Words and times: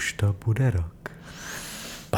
Už 0.00 0.12
to 0.12 0.32
bude 0.32 0.70
rok. 0.70 0.99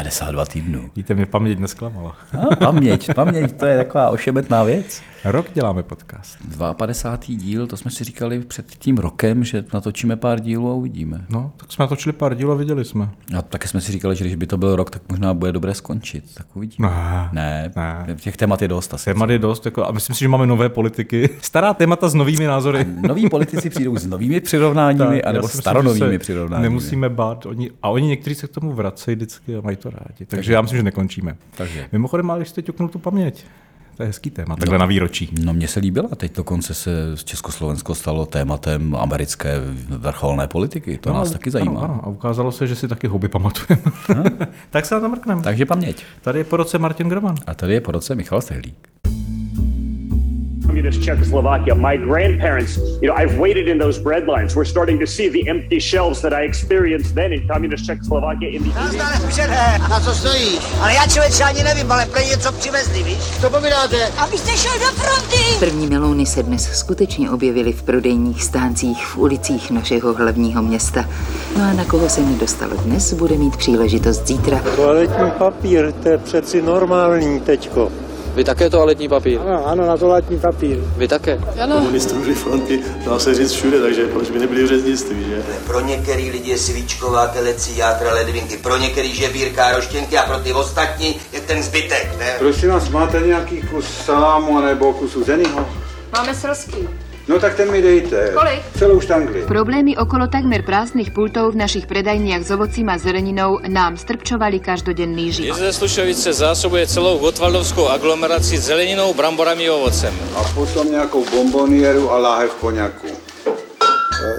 52 0.03 0.45
týdnů. 0.45 0.91
Víte, 0.97 1.15
mě 1.15 1.27
paměť 1.27 1.59
nesklamala. 1.59 2.17
No, 2.35 2.49
paměť, 2.59 3.15
paměť, 3.15 3.53
to 3.53 3.67
je 3.67 3.77
taková 3.77 4.11
ošemetná 4.11 4.63
věc. 4.63 5.03
Rok 5.25 5.47
děláme 5.55 5.83
podcast. 5.83 6.39
52. 6.73 7.39
díl, 7.39 7.67
to 7.67 7.77
jsme 7.77 7.91
si 7.91 8.05
říkali 8.05 8.41
před 8.41 8.67
tím 8.71 8.99
rokem, 8.99 9.45
že 9.45 9.65
natočíme 9.75 10.17
pár 10.17 10.41
dílů 10.41 10.71
a 10.71 10.75
uvidíme. 10.75 11.25
No, 11.29 11.53
tak 11.57 11.73
jsme 11.73 11.83
natočili 11.83 12.13
pár 12.13 12.35
dílů 12.35 12.53
a 12.53 12.55
viděli 12.55 12.85
jsme. 12.85 13.09
A 13.39 13.43
taky 13.43 13.69
jsme 13.69 13.81
si 13.81 13.93
říkali, 13.93 14.17
že 14.17 14.25
když 14.25 14.35
by 14.35 14.47
to 14.47 14.57
byl 14.57 14.77
rok, 14.77 14.91
tak 14.91 15.03
možná 15.09 15.35
bude 15.35 15.53
dobré 15.53 15.75
skončit. 15.75 16.25
Tak 16.35 16.47
uvidíme. 16.57 16.89
Ne, 17.33 17.71
ne, 17.77 18.05
ne. 18.07 18.15
těch 18.15 18.37
témat 18.37 18.63
je 18.63 18.69
dost. 18.69 18.95
Asi. 18.95 19.05
Témat 19.05 19.31
je 19.31 19.39
dost, 19.39 19.65
jako, 19.65 19.87
a 19.87 19.93
myslím 19.93 20.17
si, 20.17 20.21
že 20.21 20.29
máme 20.29 20.47
nové 20.47 20.69
politiky. 20.69 21.29
Stará 21.41 21.75
témata 21.75 22.09
s 22.09 22.15
novými 22.15 22.47
názory. 22.47 22.87
Noví 23.01 23.29
politici 23.29 23.71
přijdou 23.71 23.97
s 23.97 24.07
novými 24.07 24.41
přirovnáními, 24.41 25.23
anebo 25.23 25.49
staronovými 25.49 26.19
přirovnáními. 26.19 26.69
Nemusíme 26.69 27.09
bát. 27.09 27.47
Oni, 27.47 27.71
a 27.83 27.89
oni 27.89 28.07
někteří 28.07 28.35
se 28.35 28.47
k 28.47 28.51
tomu 28.51 28.73
vracejí 28.73 29.15
vždycky 29.15 29.57
a 29.57 29.61
mají 29.61 29.77
to 29.77 29.91
rádi. 29.93 30.27
Takže 30.27 30.53
já 30.53 30.63
myslím, 30.63 30.77
že 30.77 30.83
nekončíme. 30.83 31.37
Takže. 31.57 31.89
Mimochodem, 31.93 32.31
ale 32.31 32.39
když 32.39 32.49
jste 32.49 32.63
ťuknul 32.63 32.89
tu 32.89 32.99
paměť, 32.99 33.45
to 33.97 34.03
je 34.03 34.07
hezký 34.07 34.31
téma, 34.31 34.57
takhle 34.57 34.79
no, 34.79 34.81
na 34.81 34.87
výročí. 34.87 35.31
No 35.45 35.55
mně 35.55 35.69
se 35.69 35.81
líbila, 35.81 36.09
teď 36.17 36.37
dokonce 36.37 36.75
se 36.75 36.91
Československo 37.25 37.95
stalo 37.95 38.27
tématem 38.27 38.97
americké 38.97 39.61
vrcholné 39.89 40.49
politiky, 40.49 40.99
to 40.99 41.11
no, 41.11 41.17
nás 41.17 41.31
taky 41.31 41.51
zajímá. 41.51 41.81
Ano, 41.81 41.95
ano, 41.95 42.01
a 42.05 42.07
ukázalo 42.07 42.53
se, 42.53 42.67
že 42.67 42.77
si 42.77 42.89
taky 42.89 43.07
hobby 43.07 43.29
pamatujeme. 43.29 43.83
tak 44.71 44.87
se 44.87 44.95
na 44.95 45.01
to 45.01 45.09
mrkneme. 45.09 45.43
Takže 45.43 45.67
paměť. 45.67 46.05
Tady 46.21 46.39
je 46.39 46.45
po 46.45 46.57
roce 46.57 46.79
Martin 46.79 47.09
Groman. 47.09 47.37
A 47.47 47.55
tady 47.55 47.73
je 47.73 47.81
po 47.81 47.93
roce 47.93 48.15
Michal 48.15 48.41
Stehlík. 48.41 48.89
Communist 50.73 51.05
Czechoslovakia. 51.05 51.75
My 51.75 51.97
grandparents, 51.99 52.77
you 53.03 53.09
know, 53.09 53.15
I've 53.15 53.39
waited 53.39 53.69
in 53.69 53.79
those 53.79 54.01
bread 54.01 54.27
lines. 54.27 54.57
We're 54.57 54.69
starting 54.69 55.01
to 55.01 55.07
see 55.07 55.29
the 55.29 55.51
empty 55.51 55.81
shelves 55.81 56.21
that 56.23 56.33
I 56.33 56.45
experienced 56.45 57.15
then 57.15 57.33
in 57.33 57.47
communist 57.49 57.85
Czechoslovakia 57.87 58.49
in 58.49 58.63
the 58.63 58.73
Na 59.89 60.01
co 60.01 60.15
stojíš? 60.15 60.59
Ale 60.81 60.95
já 60.95 61.07
člověče 61.07 61.45
ani 61.45 61.63
nevím, 61.63 61.93
ale 61.93 62.07
pro 62.07 62.21
něco 62.21 62.53
přivezli, 62.53 63.03
víš? 63.03 63.19
Co 63.41 63.51
povídáte? 63.51 63.97
Abyste 64.19 64.51
šel 64.51 64.73
do 64.73 65.01
fronty! 65.01 65.37
První 65.59 65.87
melouny 65.87 66.27
se 66.27 66.43
dnes 66.43 66.71
skutečně 66.73 67.31
objevily 67.31 67.73
v 67.73 67.83
prodejních 67.83 68.45
stáncích 68.45 69.07
v 69.07 69.19
ulicích 69.19 69.71
našeho 69.71 70.15
hlavního 70.15 70.63
města. 70.63 71.05
No 71.59 71.65
a 71.65 71.73
na 71.73 71.85
koho 71.85 72.09
se 72.09 72.21
nedostalo 72.21 72.77
dnes, 72.77 73.13
bude 73.13 73.37
mít 73.37 73.57
příležitost 73.57 74.27
zítra. 74.27 74.63
Toaletní 74.77 75.31
papír, 75.39 75.93
to 75.93 76.09
je 76.09 76.19
přeci 76.19 76.63
normální 76.63 77.41
teďko. 77.41 77.93
Vy 78.35 78.45
také 78.45 78.71
toaletní 78.71 79.09
papír? 79.09 79.41
Ano, 79.41 79.67
ano, 79.67 79.87
na 79.87 79.97
toaletní 79.97 80.39
papír. 80.39 80.79
Vy 80.97 81.09
také? 81.09 81.41
Ano. 81.63 81.77
Komunistů 81.77 82.35
fronty, 82.35 82.81
dá 83.07 83.19
se 83.19 83.35
říct 83.35 83.53
všude, 83.53 83.81
takže 83.81 84.07
proč 84.07 84.31
by 84.31 84.39
nebyli 84.39 84.63
v 84.65 84.67
řeznictví, 84.67 85.25
že? 85.25 85.43
Pro 85.67 85.81
některý 85.81 86.31
lidi 86.31 86.51
je 86.51 86.59
svíčková, 86.59 87.27
telecí, 87.27 87.77
játra, 87.77 88.15
ledvinky, 88.15 88.57
pro 88.57 88.77
některý 88.77 89.15
žebírka, 89.15 89.77
roštěnky 89.77 90.19
a 90.19 90.23
pro 90.23 90.39
ty 90.39 90.53
ostatní 90.53 91.17
je 91.33 91.41
ten 91.41 91.63
zbytek, 91.63 92.19
ne? 92.19 92.35
Prosím 92.39 92.69
vás, 92.69 92.89
máte 92.89 93.21
nějaký 93.21 93.61
kus 93.63 93.87
salámu 94.05 94.61
nebo 94.61 94.93
kus 94.93 95.17
uzenýho? 95.17 95.69
Máme 96.13 96.35
srosky. 96.35 96.89
No 97.33 97.41
tak 97.41 97.57
ten 97.57 97.71
mi 97.73 97.83
dejte. 97.83 98.37
Kolik? 98.37 98.61
Celou 98.77 99.01
štangli. 99.01 99.49
Problémy 99.49 99.97
okolo 99.97 100.29
takmer 100.29 100.61
prázdnych 100.61 101.17
pultov 101.17 101.57
v 101.57 101.65
našich 101.65 101.89
predajniach 101.89 102.45
s 102.45 102.53
ovocím 102.53 102.93
a 102.93 103.01
zeleninou 103.01 103.57
nám 103.73 103.97
strpčovali 103.97 104.61
každodenný 104.61 105.33
život. 105.33 105.57
Jezde 105.57 105.73
Slušovice 105.73 106.33
zásobuje 106.33 106.85
celou 106.87 107.19
Gotwaldovskou 107.25 107.89
aglomeraci 107.89 108.61
zeleninou, 108.61 109.17
bramborami 109.17 109.65
a 109.65 109.75
ovocem. 109.81 110.13
A 110.37 110.45
potom 110.53 110.91
nějakou 110.91 111.25
bombonieru 111.33 112.13
a 112.13 112.19
láhev 112.19 112.55
koněku. 112.61 113.09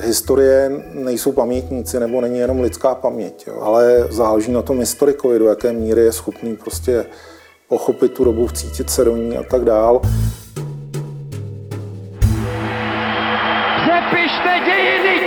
Historie 0.05 0.71
nejsou 0.93 1.31
pamětníci, 1.31 1.99
nebo 1.99 2.21
není 2.21 2.39
jenom 2.39 2.61
lidská 2.61 2.95
paměť, 2.95 3.47
jo. 3.47 3.61
ale 3.61 4.07
záleží 4.09 4.51
na 4.51 4.61
tom 4.61 4.79
historikovi, 4.79 5.39
do 5.39 5.45
jaké 5.45 5.73
míry 5.73 6.01
je 6.01 6.11
schopný 6.11 6.55
prostě 6.55 7.05
pochopit 7.67 8.13
tu 8.13 8.23
dobu, 8.23 8.47
vcítit 8.47 8.89
se 8.89 9.05
do 9.05 9.17
ní 9.17 9.37
a 9.37 9.43
tak 9.43 9.65
dál. 9.65 10.01
Přepište 14.23 14.59
dějiny! 14.65 15.22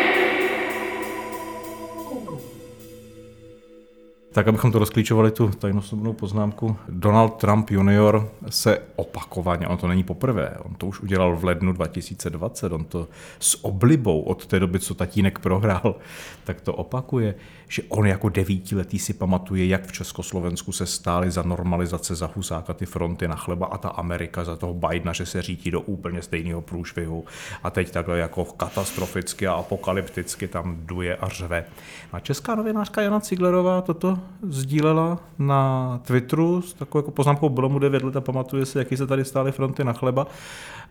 Tak, 4.36 4.48
abychom 4.48 4.72
to 4.72 4.78
rozklíčovali, 4.78 5.30
tu 5.30 5.48
tajnosobnou 5.48 6.12
poznámku. 6.12 6.76
Donald 6.88 7.28
Trump 7.28 7.70
junior 7.70 8.30
se 8.48 8.78
opakovaně, 8.96 9.68
on 9.68 9.76
to 9.76 9.88
není 9.88 10.04
poprvé, 10.04 10.56
on 10.58 10.74
to 10.74 10.86
už 10.86 11.00
udělal 11.00 11.36
v 11.36 11.44
lednu 11.44 11.72
2020, 11.72 12.72
on 12.72 12.84
to 12.84 13.08
s 13.38 13.64
oblibou 13.64 14.20
od 14.20 14.46
té 14.46 14.60
doby, 14.60 14.80
co 14.80 14.94
tatínek 14.94 15.38
prohrál, 15.38 15.96
tak 16.44 16.60
to 16.60 16.74
opakuje, 16.74 17.34
že 17.68 17.82
on 17.88 18.06
jako 18.06 18.28
devítiletý 18.28 18.98
si 18.98 19.14
pamatuje, 19.14 19.66
jak 19.66 19.86
v 19.86 19.92
Československu 19.92 20.72
se 20.72 20.86
stály 20.86 21.30
za 21.30 21.42
normalizace 21.42 22.14
za 22.14 22.30
Husáka 22.34 22.74
ty 22.74 22.86
fronty 22.86 23.28
na 23.28 23.36
chleba 23.36 23.66
a 23.66 23.78
ta 23.78 23.88
Amerika 23.88 24.44
za 24.44 24.56
toho 24.56 24.74
Bidena, 24.74 25.12
že 25.12 25.26
se 25.26 25.42
řítí 25.42 25.70
do 25.70 25.80
úplně 25.80 26.22
stejného 26.22 26.62
průšvihu 26.62 27.24
a 27.62 27.70
teď 27.70 27.90
takhle 27.90 28.18
jako 28.18 28.44
katastroficky 28.44 29.46
a 29.46 29.52
apokalypticky 29.52 30.48
tam 30.48 30.76
duje 30.80 31.16
a 31.16 31.28
řve. 31.28 31.64
A 32.12 32.20
česká 32.20 32.54
novinářka 32.54 33.02
Jana 33.02 33.20
Ciglerová 33.20 33.80
toto 33.80 34.18
sdílela 34.48 35.18
na 35.38 36.00
Twitteru 36.06 36.62
s 36.62 36.74
takovou 36.74 36.98
jako 36.98 37.10
poznámkou 37.10 37.48
bylo 37.48 37.68
mu 37.68 37.78
9 37.78 38.02
let 38.02 38.16
a 38.16 38.20
pamatuje 38.20 38.66
se, 38.66 38.78
jaký 38.78 38.96
se 38.96 39.06
tady 39.06 39.24
stály 39.24 39.52
fronty 39.52 39.84
na 39.84 39.92
chleba 39.92 40.26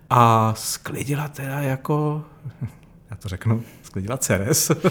a 0.09 0.53
sklidila 0.57 1.27
teda 1.27 1.59
jako, 1.59 2.23
já 3.09 3.15
to 3.15 3.29
řeknu, 3.29 3.63
sklidila 3.83 4.17
Ceres. 4.17 4.71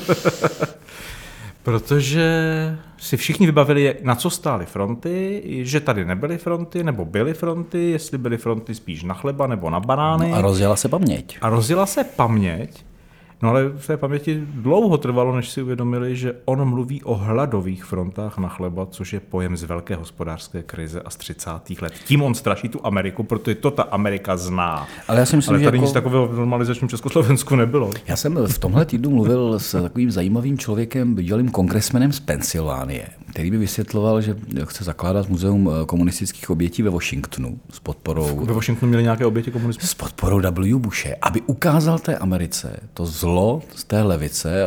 Protože 1.63 2.29
si 2.99 3.17
všichni 3.17 3.47
vybavili, 3.47 3.97
na 4.03 4.15
co 4.15 4.31
stály 4.31 4.67
fronty, 4.67 5.43
že 5.63 5.81
tady 5.81 6.05
nebyly 6.05 6.39
fronty, 6.39 6.85
nebo 6.85 7.05
byly 7.05 7.35
fronty, 7.35 7.91
jestli 7.91 8.19
byly 8.19 8.39
fronty 8.39 8.75
spíš 8.75 9.03
na 9.03 9.15
chleba 9.15 9.47
nebo 9.47 9.71
na 9.71 9.81
banány. 9.81 10.29
No 10.31 10.37
a 10.37 10.41
rozjela 10.41 10.77
se 10.77 10.89
paměť. 10.89 11.39
A 11.41 11.49
rozjela 11.49 11.87
se 11.87 12.05
paměť. 12.05 12.85
No 13.45 13.51
ale 13.51 13.69
v 13.69 13.87
té 13.87 13.97
paměti 13.97 14.43
dlouho 14.55 14.99
trvalo, 14.99 15.37
než 15.37 15.51
si 15.51 15.63
uvědomili, 15.63 16.17
že 16.17 16.35
on 16.45 16.65
mluví 16.65 17.03
o 17.03 17.15
hladových 17.15 17.85
frontách 17.85 18.39
na 18.39 18.49
chleba, 18.49 18.87
což 18.87 19.13
je 19.13 19.21
pojem 19.21 19.57
z 19.57 19.63
velké 19.63 19.97
hospodářské 19.97 20.63
krize 20.63 21.01
a 21.01 21.11
z 21.11 21.17
30. 21.17 21.51
let. 21.81 21.93
Tím 22.05 22.23
on 22.23 22.35
straší 22.35 22.69
tu 22.69 22.87
Ameriku, 22.87 23.23
protože 23.23 23.55
to 23.55 23.71
ta 23.71 23.83
Amerika 23.83 24.37
zná. 24.37 24.87
Ale 25.09 25.19
já 25.19 25.27
si 25.27 25.37
myslím, 25.37 25.55
ale 25.57 25.65
tady 25.65 25.79
že 25.79 25.81
nic 25.81 25.89
jako... 25.89 25.95
takového 25.95 26.27
v 26.27 26.37
normalizačním 26.37 26.89
Československu 26.89 27.57
nebylo. 27.57 27.91
Já 28.07 28.17
jsem 28.17 28.35
v 28.47 28.59
tomhle 28.59 28.85
týdnu 28.85 29.11
mluvil 29.11 29.59
s 29.59 29.83
takovým 29.83 30.11
zajímavým 30.11 30.59
člověkem, 30.59 31.15
bývalým 31.15 31.49
kongresmenem 31.49 32.13
z 32.13 32.21
Pensylvánie, 32.21 33.07
který 33.31 33.51
by 33.51 33.59
vysvětloval, 33.59 34.21
že 34.21 34.37
chce 34.65 34.85
zakládat 34.85 35.29
muzeum 35.29 35.71
komunistických 35.87 36.51
obětí 36.51 36.83
ve 36.83 36.91
Washingtonu 36.91 37.59
s 37.71 37.81
podporou... 37.81 38.45
Ve 38.45 38.53
Washingtonu 38.53 38.89
měli 38.89 39.03
nějaké 39.03 39.27
oběti 39.27 39.51
komunismu? 39.51 39.87
S 39.87 39.95
podporou 39.95 40.41
W. 40.41 40.79
Bushe, 40.79 41.17
aby 41.23 41.41
ukázal 41.41 41.99
té 41.99 42.17
Americe 42.17 42.81
to 42.95 43.07
zlo 43.07 43.34
z 43.75 43.85
té 43.85 44.03
levice, 44.03 44.65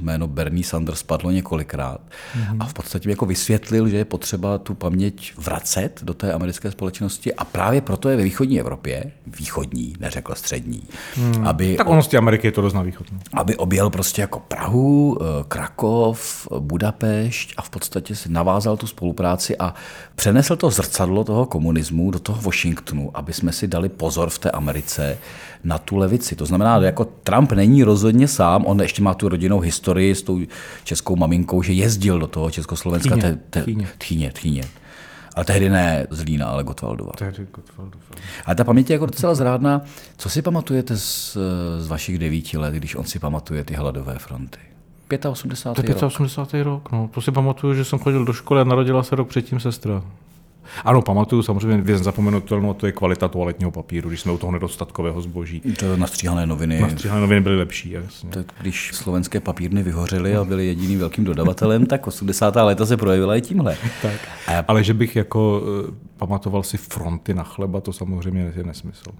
jméno 0.00 0.26
Bernie 0.26 0.64
Sanders 0.64 1.02
padlo 1.02 1.30
několikrát 1.30 2.00
mm-hmm. 2.00 2.56
a 2.60 2.64
v 2.64 2.74
podstatě 2.74 3.10
jako 3.10 3.26
vysvětlil, 3.26 3.88
že 3.88 3.96
je 3.96 4.04
potřeba 4.04 4.58
tu 4.58 4.74
paměť 4.74 5.32
vracet 5.38 6.00
do 6.02 6.14
té 6.14 6.32
americké 6.32 6.70
společnosti 6.70 7.34
a 7.34 7.44
právě 7.44 7.80
proto 7.80 8.08
je 8.08 8.16
ve 8.16 8.22
východní 8.22 8.60
Evropě, 8.60 9.12
východní, 9.26 9.94
neřekl 10.00 10.34
střední, 10.34 10.82
mm. 11.16 11.46
aby... 11.46 11.76
Tak 11.76 11.88
ono 11.88 12.02
z 12.02 12.08
té 12.08 12.18
Ameriky 12.18 12.46
je 12.46 12.52
to 12.52 12.62
dost 12.62 12.74
na 12.74 12.82
východ. 12.82 13.06
No. 13.12 13.18
Aby 13.32 13.56
objel 13.56 13.90
prostě 13.90 14.20
jako 14.20 14.40
Prahu, 14.40 15.18
Krakov, 15.48 16.48
Budapešť 16.58 17.54
a 17.56 17.62
v 17.62 17.70
podstatě 17.70 18.14
si 18.14 18.28
navázal 18.28 18.76
tu 18.76 18.86
spolupráci 18.86 19.58
a 19.58 19.74
přenesl 20.14 20.56
to 20.56 20.70
zrcadlo 20.70 21.24
toho 21.24 21.46
komunismu 21.46 22.10
do 22.10 22.18
toho 22.18 22.42
Washingtonu, 22.42 23.10
aby 23.14 23.32
jsme 23.32 23.52
si 23.52 23.66
dali 23.66 23.88
pozor 23.88 24.30
v 24.30 24.38
té 24.38 24.50
Americe 24.50 25.18
na 25.64 25.78
tu 25.78 25.96
levici. 25.96 26.36
To 26.36 26.46
znamená, 26.46 26.76
jako 26.76 27.04
Trump 27.04 27.52
není 27.52 27.84
rozhodně 28.06 28.28
sám, 28.28 28.66
on 28.66 28.80
ještě 28.80 29.02
má 29.02 29.14
tu 29.14 29.28
rodinnou 29.28 29.60
historii 29.60 30.14
s 30.14 30.22
tou 30.22 30.40
českou 30.84 31.16
maminkou, 31.16 31.62
že 31.62 31.72
jezdil 31.72 32.18
do 32.18 32.26
toho 32.26 32.50
Československa. 32.50 33.16
Tchýně, 33.16 33.22
te, 33.22 33.38
te, 33.50 33.62
tchýně. 33.62 33.88
tchýně, 33.98 34.32
tchýně. 34.32 34.62
Ale 35.34 35.44
tehdy 35.44 35.68
ne 35.68 36.06
z 36.10 36.22
Lína, 36.22 36.46
ale 36.46 36.64
Gotwaldova. 36.64 37.12
Tehdy 37.18 37.46
Gotwaldova. 37.54 38.04
Ale 38.46 38.56
ta 38.56 38.64
paměť 38.64 38.90
je 38.90 38.94
jako 38.94 39.06
docela 39.06 39.34
zrádná. 39.34 39.82
Co 40.16 40.28
si 40.30 40.42
pamatujete 40.42 40.96
z, 40.96 41.36
z 41.78 41.88
vašich 41.88 42.18
devíti 42.18 42.58
let, 42.58 42.74
když 42.74 42.94
on 42.94 43.04
si 43.04 43.18
pamatuje 43.18 43.64
ty 43.64 43.74
hladové 43.74 44.18
fronty? 44.18 44.58
85. 45.28 45.96
To 45.98 46.04
je 46.04 46.06
85. 46.06 46.62
rok. 46.62 46.82
rok, 46.82 46.92
no. 46.92 47.10
To 47.14 47.20
si 47.20 47.32
pamatuju, 47.32 47.74
že 47.74 47.84
jsem 47.84 47.98
chodil 47.98 48.24
do 48.24 48.32
školy 48.32 48.60
a 48.60 48.64
narodila 48.64 49.02
se 49.02 49.16
rok 49.16 49.28
předtím 49.28 49.60
sestra. 49.60 50.02
Ano, 50.84 51.02
pamatuju 51.02 51.42
samozřejmě 51.42 51.82
věc 51.82 52.02
zapomenutelnou, 52.02 52.74
to 52.74 52.86
je 52.86 52.92
kvalita 52.92 53.28
toaletního 53.28 53.70
papíru, 53.70 54.08
když 54.08 54.20
jsme 54.20 54.32
u 54.32 54.38
toho 54.38 54.52
nedostatkového 54.52 55.22
zboží. 55.22 55.60
To 55.60 55.96
nastříhané 55.96 56.46
noviny. 56.46 56.80
Nastříhané 56.80 57.20
noviny 57.20 57.40
byly 57.40 57.56
lepší, 57.56 57.90
jasně. 57.90 58.30
Tak 58.30 58.46
když 58.60 58.90
slovenské 58.94 59.40
papírny 59.40 59.82
vyhořely 59.82 60.36
a 60.36 60.44
byly 60.44 60.66
jediným 60.66 60.98
velkým 60.98 61.24
dodavatelem, 61.24 61.86
tak 61.86 62.06
80. 62.06 62.56
léta 62.56 62.86
se 62.86 62.96
projevila 62.96 63.36
i 63.36 63.40
tímhle. 63.40 63.76
tak. 64.02 64.20
A... 64.46 64.64
Ale 64.68 64.84
že 64.84 64.94
bych 64.94 65.16
jako 65.16 65.62
pamatoval 66.16 66.62
si 66.62 66.76
fronty 66.76 67.34
na 67.34 67.44
chleba, 67.44 67.80
to 67.80 67.92
samozřejmě 67.92 68.52
je 68.56 68.64
nesmysl. 68.64 69.10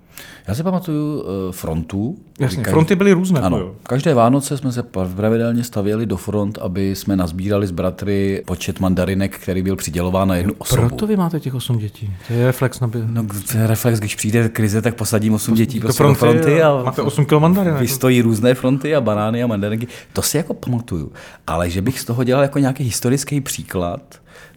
Já 0.49 0.55
si 0.55 0.63
pamatuju 0.63 1.21
uh, 1.21 1.27
frontu. 1.51 2.17
Jasně, 2.41 2.57
každý... 2.57 2.71
fronty 2.71 2.97
byly 2.97 3.13
různé. 3.13 3.41
Ano, 3.41 3.59
jo. 3.59 3.75
každé 3.83 4.15
Vánoce 4.15 4.59
jsme 4.59 4.73
se 4.73 4.83
pravidelně 5.17 5.65
stavěli 5.65 6.07
do 6.07 6.17
front, 6.17 6.59
aby 6.59 6.97
jsme 6.97 7.17
nazbírali 7.17 7.67
z 7.67 7.71
bratry 7.71 8.43
počet 8.47 8.81
mandarinek, 8.81 9.39
který 9.39 9.63
byl 9.63 9.77
přidělován 9.77 10.29
na 10.29 10.37
jednu 10.37 10.55
osobu. 10.59 10.89
Proto 10.89 11.07
vy 11.07 11.17
máte 11.17 11.41
těch 11.41 11.55
osm 11.55 11.79
dětí. 11.79 12.15
To 12.29 12.33
je 12.33 12.47
reflex 12.47 12.81
na 12.81 12.91
No, 13.07 13.27
to 13.53 13.59
je 13.59 13.67
reflex, 13.67 13.99
když 13.99 14.17
přijde 14.17 14.49
krize, 14.49 14.83
tak 14.83 14.95
posadím 14.95 15.35
osm 15.35 15.55
dětí 15.55 15.81
prostě 15.81 16.03
do 16.03 16.15
fronty, 16.15 16.41
fronty 16.41 16.63
a 16.63 16.83
máte 16.83 17.03
8 17.03 17.25
kg 17.25 17.33
mandarinek. 17.33 17.81
Vystojí 17.81 18.23
různé 18.23 18.55
fronty 18.55 18.95
a 18.95 19.01
banány 19.01 19.43
a 19.43 19.47
mandarinky. 19.47 19.87
To 20.13 20.23
si 20.23 20.37
jako 20.37 20.55
pamatuju. 20.55 21.13
Ale 21.47 21.71
že 21.71 21.83
bych 21.83 22.01
z 22.01 22.05
toho 22.05 22.25
dělal 22.25 22.43
jako 22.43 22.59
nějaký 22.59 22.85
historický 22.85 23.41
příklad, 23.41 24.01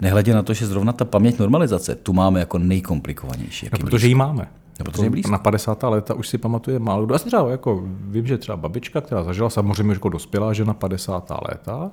nehledě 0.02 0.34
na 0.34 0.44
to, 0.44 0.54
že 0.54 0.68
zrovna 0.68 0.94
ta 0.94 1.06
paměť 1.06 1.40
normalizace 1.40 1.96
tu 1.96 2.14
máme 2.14 2.40
jako 2.40 2.58
nejkomplikovanější. 2.58 3.70
No, 3.74 3.80
protože 3.80 4.08
ji 4.08 4.16
máme. 4.16 4.48
No, 4.80 4.86
protože 4.86 5.04
je 5.04 5.10
blízko. 5.10 5.31
Na 5.31 5.38
50. 5.38 5.84
léta 5.84 6.14
už 6.14 6.28
si 6.28 6.38
pamatuje 6.38 6.80
málo 6.80 7.06
kdo. 7.06 7.16
Asi 7.16 7.26
třeba 7.26 7.50
jako, 7.50 7.84
vím, 7.86 8.28
že 8.28 8.38
třeba 8.38 8.58
babička, 8.58 9.02
která 9.02 9.24
zažila 9.24 9.50
samozřejmě 9.50 9.94
jako 9.94 10.10
dospělá 10.10 10.54
žena 10.54 10.74
50. 10.74 11.31
léta, 11.50 11.92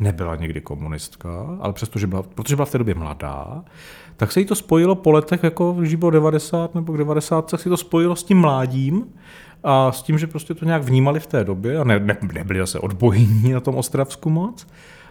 nebyla 0.00 0.36
nikdy 0.36 0.60
komunistka, 0.60 1.58
ale 1.60 1.72
přesto, 1.72 1.98
že 1.98 2.06
byla, 2.06 2.22
protože 2.22 2.56
byla 2.56 2.66
v 2.66 2.70
té 2.70 2.78
době 2.78 2.94
mladá, 2.94 3.64
tak 4.16 4.32
se 4.32 4.40
jí 4.40 4.46
to 4.46 4.54
spojilo 4.54 4.94
po 4.94 5.10
letech, 5.10 5.42
jako 5.42 5.72
když 5.72 5.94
bylo 5.94 6.10
90 6.10 6.74
nebo 6.74 6.96
90, 6.96 7.50
tak 7.50 7.60
si 7.60 7.68
to 7.68 7.76
spojilo 7.76 8.16
s 8.16 8.24
tím 8.24 8.38
mládím 8.38 9.04
a 9.64 9.92
s 9.92 10.02
tím, 10.02 10.18
že 10.18 10.26
prostě 10.26 10.54
to 10.54 10.64
nějak 10.64 10.82
vnímali 10.82 11.20
v 11.20 11.26
té 11.26 11.44
době 11.44 11.78
a 11.78 11.84
ne, 11.84 12.00
ne, 12.00 12.16
nebyli 12.32 12.58
zase 12.58 12.78
odbojení 12.78 13.52
na 13.52 13.60
tom 13.60 13.74
Ostravsku 13.74 14.30
moc. 14.30 14.66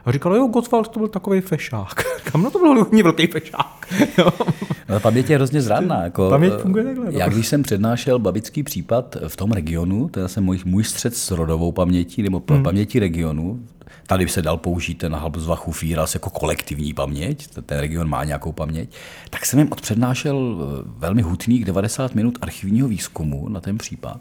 A 0.07 0.11
říkal, 0.11 0.35
jo, 0.35 0.47
Gottwald 0.47 0.87
to 0.87 0.99
byl 0.99 1.07
takový 1.07 1.41
fešák. 1.41 2.03
Kam 2.23 2.51
to 2.51 2.59
byl 2.59 2.75
hodně 2.75 3.03
velký 3.03 3.27
fešák. 3.27 3.87
no, 4.89 4.99
paměť 4.99 5.29
je 5.29 5.35
hrozně 5.35 5.61
zradná. 5.61 6.03
Jako, 6.03 6.29
paměť 6.29 6.53
funguje 6.53 6.83
takhle. 6.83 7.05
No. 7.05 7.11
Já 7.11 7.27
když 7.27 7.47
jsem 7.47 7.63
přednášel 7.63 8.19
babický 8.19 8.63
případ 8.63 9.17
v 9.27 9.35
tom 9.35 9.51
regionu, 9.51 10.09
to 10.09 10.19
je 10.19 10.23
zase 10.23 10.41
můj, 10.41 10.59
můj 10.65 10.83
střed 10.83 11.15
s 11.15 11.31
rodovou 11.31 11.71
pamětí, 11.71 12.23
nebo 12.23 12.43
hmm. 12.49 12.63
paměti 12.63 12.99
regionu, 12.99 13.59
Tady 14.07 14.25
by 14.25 14.31
se 14.31 14.41
dal 14.41 14.57
použít 14.57 14.97
ten 14.97 15.15
Halbsvachu 15.15 15.71
výraz 15.81 16.13
jako 16.13 16.29
kolektivní 16.29 16.93
paměť, 16.93 17.47
ten 17.47 17.79
region 17.79 18.09
má 18.09 18.23
nějakou 18.23 18.51
paměť, 18.51 18.89
tak 19.29 19.45
jsem 19.45 19.59
jim 19.59 19.71
odpřednášel 19.71 20.57
eh, 20.59 20.89
velmi 20.97 21.21
hutných 21.21 21.65
90 21.65 22.15
minut 22.15 22.37
archivního 22.41 22.87
výzkumu 22.87 23.49
na 23.49 23.61
ten 23.61 23.77
případ. 23.77 24.19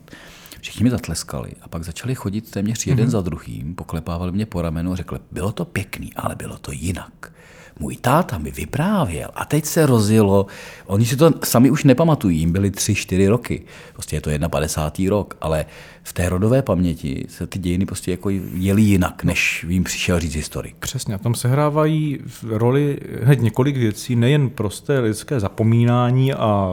Všichni 0.67 0.85
mi 0.85 0.91
zatleskali 0.91 1.51
a 1.63 1.69
pak 1.69 1.85
začali 1.85 2.15
chodit 2.15 2.51
téměř 2.51 2.87
jeden 2.87 3.07
mm-hmm. 3.07 3.11
za 3.11 3.21
druhým, 3.21 3.75
poklepávali 3.75 4.33
mě 4.33 4.47
po 4.47 4.63
ramenu 4.63 4.93
a 4.93 4.97
řekli, 4.97 5.19
bylo 5.31 5.53
to 5.53 5.65
pěkný, 5.65 6.15
ale 6.15 6.35
bylo 6.35 6.59
to 6.59 6.73
jinak 6.73 7.33
můj 7.79 7.97
táta 7.97 8.39
mi 8.39 8.51
vyprávěl 8.51 9.29
a 9.35 9.45
teď 9.45 9.65
se 9.65 9.87
rozjelo, 9.87 10.47
oni 10.87 11.07
si 11.07 11.17
to 11.17 11.31
sami 11.45 11.71
už 11.71 11.85
nepamatují, 11.85 12.39
jim 12.39 12.53
byly 12.53 12.71
tři, 12.71 12.95
čtyři 12.95 13.29
roky, 13.29 13.63
prostě 13.93 14.17
je 14.17 14.21
to 14.21 14.31
51. 14.49 15.11
rok, 15.11 15.37
ale 15.41 15.67
v 16.03 16.13
té 16.13 16.29
rodové 16.29 16.63
paměti 16.63 17.27
se 17.29 17.47
ty 17.47 17.59
dějiny 17.59 17.87
prostě 17.87 18.11
jako 18.11 18.31
jeli 18.55 18.83
jinak, 18.83 19.25
než 19.25 19.67
jim 19.69 19.85
přišel 19.85 20.21
říct 20.21 20.35
historik. 20.35 20.77
Přesně, 20.79 21.15
a 21.15 21.19
tam 21.19 21.35
se 21.35 21.49
hrávají 21.49 22.19
roli 22.43 22.99
hned 23.23 23.41
několik 23.41 23.77
věcí, 23.77 24.17
nejen 24.17 24.51
prosté 24.51 24.99
lidské 24.99 25.41
zapomínání 25.41 26.35
a 26.35 26.71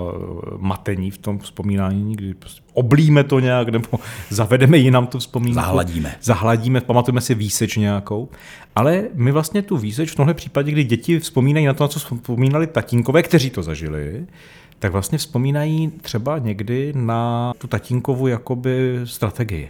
matení 0.58 1.12
v 1.12 1.18
tom 1.18 1.40
vzpomínání, 1.40 2.16
kdy 2.16 2.34
prostě 2.34 2.63
oblíme 2.74 3.24
to 3.24 3.40
nějak, 3.40 3.70
nebo 3.70 3.88
zavedeme 4.30 4.78
jinam 4.78 5.08
tu 5.08 5.20
vzpomínku. 5.20 5.56
Zahladíme. 5.56 6.16
Zahladíme, 6.22 6.82
pamatujeme 6.82 7.22
si 7.22 7.36
výseč 7.36 7.78
nějakou. 7.78 8.30
Ale 8.76 9.04
my 9.14 9.32
vlastně 9.32 9.62
tu 9.62 9.78
výseč 9.78 10.12
v 10.12 10.16
tomhle 10.16 10.34
případě, 10.34 10.72
kdy 10.72 10.84
děti 10.84 11.20
vzpomínají 11.20 11.66
na 11.66 11.74
to, 11.74 11.84
na 11.84 11.88
co 11.88 12.00
vzpomínali 12.00 12.68
tatínkové, 12.68 13.24
kteří 13.24 13.50
to 13.50 13.64
zažili, 13.64 14.26
tak 14.80 14.92
vlastně 14.92 15.18
vzpomínají 15.18 15.92
třeba 16.02 16.38
někdy 16.38 16.94
na 16.96 17.54
tu 17.58 17.68
tatínkovu 17.68 18.28
jakoby 18.28 19.00
strategii. 19.04 19.70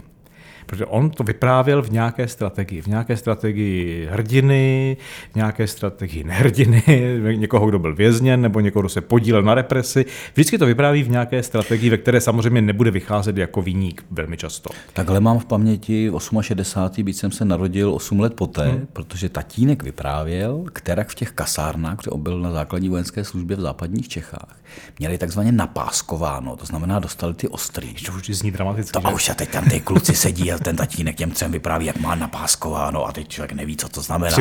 Protože 0.66 0.86
on 0.86 1.10
to 1.10 1.24
vyprávěl 1.24 1.82
v 1.82 1.92
nějaké 1.92 2.28
strategii. 2.28 2.82
V 2.82 2.88
nějaké 2.88 3.18
strategii 3.18 4.08
hrdiny, 4.12 4.98
v 5.32 5.36
nějaké 5.36 5.68
strategii 5.68 6.24
nehrdiny, 6.24 6.84
někoho, 7.36 7.68
kdo 7.68 7.80
byl 7.80 7.96
vězněn, 7.96 8.42
nebo 8.42 8.60
někoho, 8.60 8.82
kdo 8.82 8.90
se 8.90 9.02
podílel 9.02 9.42
na 9.42 9.56
represi. 9.56 10.06
Vždycky 10.34 10.58
to 10.58 10.66
vypráví 10.66 11.04
v 11.04 11.10
nějaké 11.10 11.44
strategii, 11.44 11.90
ve 11.90 11.98
které 11.98 12.22
samozřejmě 12.22 12.62
nebude 12.62 12.92
vycházet 12.92 13.38
jako 13.38 13.62
viník 13.62 14.06
velmi 14.12 14.38
často. 14.38 14.70
Takhle 14.94 15.20
mám 15.20 15.40
v 15.40 15.46
paměti 15.46 16.12
68. 16.42 17.04
byť 17.06 17.16
jsem 17.16 17.32
se 17.32 17.46
narodil 17.46 17.94
8 17.94 18.20
let 18.20 18.34
poté, 18.34 18.68
hmm. 18.68 18.88
protože 18.94 19.30
tatínek 19.30 19.84
vyprávěl, 19.84 20.64
která 20.74 21.04
v 21.04 21.16
těch 21.16 21.32
kasárnách, 21.32 21.98
kde 21.98 22.18
byl 22.18 22.40
na 22.40 22.52
základní 22.52 22.90
vojenské 22.90 23.24
službě 23.24 23.58
v 23.58 23.62
západních 23.62 24.08
Čechách, 24.08 24.58
měli 25.00 25.18
takzvaně 25.18 25.52
napáskováno, 25.52 26.56
to 26.56 26.66
znamená 26.66 27.00
dostali 27.00 27.34
ty 27.34 27.48
ostrý. 27.48 27.94
To 27.94 28.12
už 28.12 28.30
zní 28.30 28.52
dramaticky. 28.52 28.92
To, 28.92 29.08
a 29.08 29.12
už 29.12 29.30
a 29.30 29.34
teď 29.34 29.50
tam 29.50 29.66
ty 29.70 29.80
kluci 29.80 30.16
sedí 30.16 30.52
a 30.54 30.58
ten 30.58 30.76
tatínek 30.76 31.16
těm 31.16 31.32
třem 31.32 31.52
vypráví, 31.52 31.86
jak 31.86 32.00
má 32.00 32.16
napáskováno 32.16 33.06
a 33.06 33.12
teď 33.12 33.28
člověk 33.28 33.54
neví, 33.54 33.78
co 33.78 33.90
to 33.90 34.02
znamená. 34.02 34.36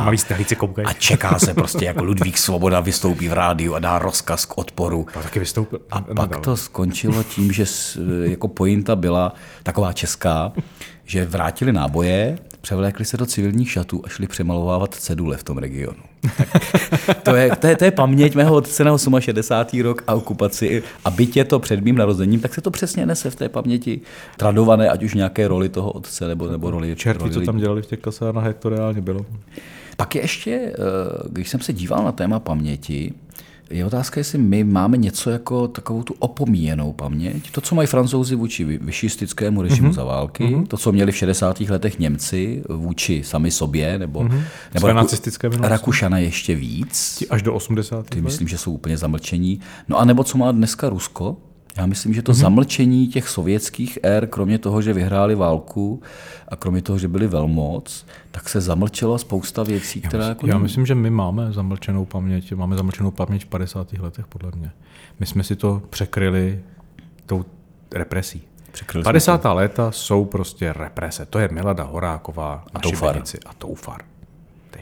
A 0.84 0.92
čeká 0.92 1.38
se 1.38 1.54
prostě, 1.54 1.84
jako 1.84 2.04
Ludvík 2.04 2.38
Svoboda 2.38 2.80
vystoupí 2.80 3.28
v 3.28 3.32
rádiu 3.32 3.74
a 3.74 3.78
dá 3.78 3.98
rozkaz 3.98 4.44
k 4.44 4.58
odporu. 4.58 5.06
A 5.14 5.22
taky 5.22 5.38
vystoupil. 5.38 5.80
A 5.90 6.00
pak 6.00 6.36
to 6.36 6.56
skončilo 6.56 7.22
tím, 7.22 7.52
že 7.52 7.64
jako 8.22 8.48
pointa 8.48 8.96
byla 8.96 9.34
taková 9.62 9.92
česká, 9.92 10.52
že 11.04 11.24
vrátili 11.24 11.72
náboje, 11.72 12.38
převlékli 12.60 13.04
se 13.04 13.16
do 13.16 13.26
civilních 13.26 13.70
šatů 13.70 14.02
a 14.04 14.08
šli 14.08 14.26
přemalovávat 14.26 14.94
cedule 14.94 15.36
v 15.36 15.42
tom 15.42 15.58
regionu. 15.58 16.02
To, 17.22 17.34
je, 17.36 17.50
to, 17.56 17.66
je, 17.66 17.76
to 17.76 17.84
je 17.84 17.90
paměť 17.90 18.34
mého 18.34 18.54
otce 18.54 18.84
na 18.84 18.98
68. 19.18 19.82
rok 19.82 20.02
a 20.06 20.14
okupaci. 20.14 20.82
A 21.04 21.10
byť 21.10 21.36
je 21.36 21.44
to 21.44 21.58
před 21.58 21.80
mým 21.80 21.96
narozením, 21.96 22.40
tak 22.40 22.54
se 22.54 22.60
to 22.60 22.70
přesně 22.70 23.06
nese 23.06 23.30
v 23.30 23.36
té 23.36 23.48
paměti 23.48 24.00
tradované, 24.36 24.88
ať 24.88 25.02
už 25.02 25.14
nějaké 25.14 25.48
roli 25.48 25.68
toho 25.68 25.90
otce 25.90 26.28
nebo, 26.28 26.48
nebo 26.48 26.70
roli. 26.70 26.96
Čertví, 26.96 27.28
roli 27.28 27.34
co 27.34 27.40
tam 27.40 27.58
dělali 27.58 27.82
v 27.82 27.86
těch 27.86 28.00
kasárnách, 28.00 28.44
jak 28.44 28.58
to 28.58 28.68
reálně 28.68 29.00
bylo. 29.00 29.26
Pak 29.96 30.14
je 30.14 30.22
ještě, 30.22 30.50
eh, 30.50 30.72
když 31.28 31.48
jsem 31.48 31.60
se 31.60 31.72
díval 31.72 32.04
na 32.04 32.12
téma 32.12 32.40
paměti, 32.40 33.12
je 33.70 33.84
otázka, 33.86 34.20
jestli 34.20 34.38
my 34.38 34.64
máme 34.64 34.96
něco 34.96 35.30
jako 35.30 35.68
takovou 35.68 36.02
tu 36.02 36.14
opomíjenou 36.18 36.92
paměť. 36.92 37.50
To, 37.50 37.60
co 37.60 37.74
mají 37.74 37.88
francouzi 37.88 38.34
vůči 38.34 38.64
vyšistickému 38.64 39.62
režimu 39.62 39.88
mm-hmm. 39.88 39.94
za 39.94 40.04
války, 40.04 40.44
mm-hmm. 40.44 40.66
to, 40.66 40.76
co 40.76 40.92
měli 40.92 41.12
v 41.12 41.16
60. 41.16 41.60
letech 41.60 41.98
Němci 41.98 42.62
vůči 42.68 43.22
sami 43.24 43.50
sobě, 43.50 43.98
nebo, 43.98 44.20
mm-hmm. 44.20 44.42
nebo 44.74 44.86
Raku, 44.86 44.96
nacistické 44.96 45.50
Rakušana 45.60 46.18
ještě 46.18 46.54
víc. 46.54 47.16
Ti 47.18 47.28
až 47.28 47.42
do 47.42 47.54
80. 47.54 48.10
Ty 48.10 48.20
myslím, 48.20 48.48
že 48.48 48.58
jsou 48.58 48.72
úplně 48.72 48.96
zamlčení. 48.96 49.60
No 49.88 49.98
a 49.98 50.04
nebo 50.04 50.24
co 50.24 50.38
má 50.38 50.52
dneska 50.52 50.88
Rusko, 50.88 51.36
já 51.76 51.86
myslím, 51.86 52.14
že 52.14 52.22
to 52.22 52.32
mm-hmm. 52.32 52.40
zamlčení 52.40 53.08
těch 53.08 53.28
sovětských 53.28 53.98
ér, 54.02 54.26
kromě 54.26 54.58
toho, 54.58 54.82
že 54.82 54.92
vyhráli 54.92 55.34
válku 55.34 56.02
a 56.48 56.56
kromě 56.56 56.82
toho, 56.82 56.98
že 56.98 57.08
byli 57.08 57.26
velmoc, 57.26 58.06
tak 58.30 58.48
se 58.48 58.60
zamlčelo 58.60 59.18
spousta 59.18 59.62
věcí, 59.62 60.00
já 60.04 60.08
která... 60.08 60.28
Myslím, 60.28 60.30
jako 60.30 60.46
já 60.46 60.58
myslím, 60.58 60.86
že 60.86 60.94
my 60.94 61.10
máme 61.10 61.52
zamlčenou 61.52 62.04
paměť, 62.04 62.52
máme 62.52 62.76
zamlčenou 62.76 63.10
paměť 63.10 63.44
v 63.44 63.48
50. 63.48 63.92
letech, 63.92 64.26
podle 64.26 64.50
mě. 64.56 64.70
My 65.20 65.26
jsme 65.26 65.44
si 65.44 65.56
to 65.56 65.82
překryli 65.90 66.60
tou 67.26 67.44
represí. 67.92 68.42
Překryli 68.72 69.04
50. 69.04 69.44
léta 69.44 69.90
jsou 69.92 70.24
prostě 70.24 70.72
represe. 70.72 71.26
To 71.26 71.38
je 71.38 71.48
Milada 71.52 71.84
Horáková 71.84 72.64
a 72.74 72.78
Toufar. 72.78 73.22
A 73.46 73.54
Toufar. 73.54 74.02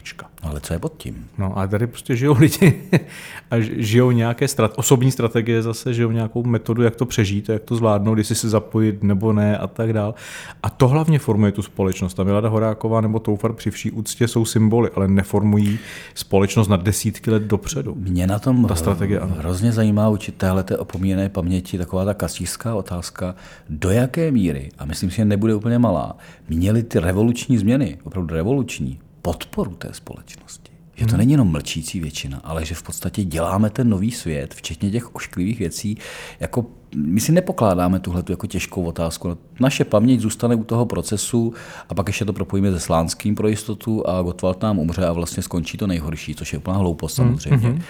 Tečka. 0.01 0.25
Ale 0.41 0.61
co 0.61 0.73
je 0.73 0.79
pod 0.79 0.93
tím? 0.97 1.27
No 1.37 1.59
a 1.59 1.67
tady 1.67 1.87
prostě 1.87 2.15
žijou 2.15 2.35
lidi 2.39 2.83
a 3.51 3.55
žijou 3.59 4.11
nějaké 4.11 4.47
strat, 4.47 4.73
osobní 4.75 5.11
strategie 5.11 5.61
zase, 5.61 5.93
žijou 5.93 6.11
nějakou 6.11 6.43
metodu, 6.43 6.83
jak 6.83 6.95
to 6.95 7.05
přežít, 7.05 7.49
jak 7.49 7.63
to 7.63 7.75
zvládnout, 7.75 8.17
jestli 8.17 8.35
se 8.35 8.49
zapojit 8.49 9.03
nebo 9.03 9.33
ne 9.33 9.57
a 9.57 9.67
tak 9.67 9.93
dál. 9.93 10.15
A 10.63 10.69
to 10.69 10.87
hlavně 10.87 11.19
formuje 11.19 11.51
tu 11.51 11.61
společnost. 11.61 12.19
A 12.19 12.23
Milada 12.23 12.49
Horáková 12.49 13.01
nebo 13.01 13.19
Toufar 13.19 13.53
při 13.53 13.71
vší 13.71 13.91
úctě 13.91 14.27
jsou 14.27 14.45
symboly, 14.45 14.89
ale 14.95 15.07
neformují 15.07 15.79
společnost 16.13 16.67
na 16.67 16.77
desítky 16.77 17.31
let 17.31 17.43
dopředu. 17.43 17.95
Mě 17.95 18.27
na 18.27 18.39
tom 18.39 18.65
ta 18.65 18.75
strategie, 18.75 19.19
ano. 19.19 19.35
hrozně 19.37 19.71
zajímá 19.71 20.09
učit 20.09 20.35
téhle 20.35 20.63
opomíjené 20.77 21.29
paměti 21.29 21.77
taková 21.77 22.05
ta 22.05 22.13
kasířská 22.13 22.75
otázka, 22.75 23.35
do 23.69 23.89
jaké 23.89 24.31
míry, 24.31 24.69
a 24.77 24.85
myslím 24.85 25.09
si, 25.09 25.15
že 25.15 25.25
nebude 25.25 25.55
úplně 25.55 25.79
malá, 25.79 26.17
měly 26.49 26.83
ty 26.83 26.99
revoluční 26.99 27.57
změny, 27.57 27.97
opravdu 28.03 28.35
revoluční, 28.35 28.99
podporu 29.21 29.75
té 29.75 29.93
společnosti. 29.93 30.71
Že 30.95 31.05
to 31.05 31.09
hmm. 31.09 31.17
není 31.17 31.31
jenom 31.31 31.51
mlčící 31.51 31.99
většina, 31.99 32.41
ale 32.43 32.65
že 32.65 32.75
v 32.75 32.83
podstatě 32.83 33.23
děláme 33.23 33.69
ten 33.69 33.89
nový 33.89 34.11
svět, 34.11 34.53
včetně 34.53 34.91
těch 34.91 35.15
ošklivých 35.15 35.59
věcí, 35.59 35.97
jako 36.39 36.65
my 36.95 37.19
si 37.19 37.31
nepokládáme 37.31 37.99
tuhle 37.99 38.23
jako 38.29 38.47
těžkou 38.47 38.83
otázku. 38.83 39.37
Naše 39.59 39.85
paměť 39.85 40.19
zůstane 40.19 40.55
u 40.55 40.63
toho 40.63 40.85
procesu 40.85 41.53
a 41.89 41.93
pak 41.93 42.07
ještě 42.07 42.25
to 42.25 42.33
propojíme 42.33 42.71
se 42.71 42.79
Slánským 42.79 43.35
pro 43.35 43.47
jistotu 43.47 44.09
a 44.09 44.21
Gottwald 44.21 44.61
nám 44.61 44.79
umře 44.79 45.05
a 45.05 45.11
vlastně 45.11 45.43
skončí 45.43 45.77
to 45.77 45.87
nejhorší, 45.87 46.35
což 46.35 46.53
je 46.53 46.59
úplná 46.59 46.77
hloupost 46.77 47.15
samozřejmě. 47.15 47.69
Mm-hmm. 47.69 47.81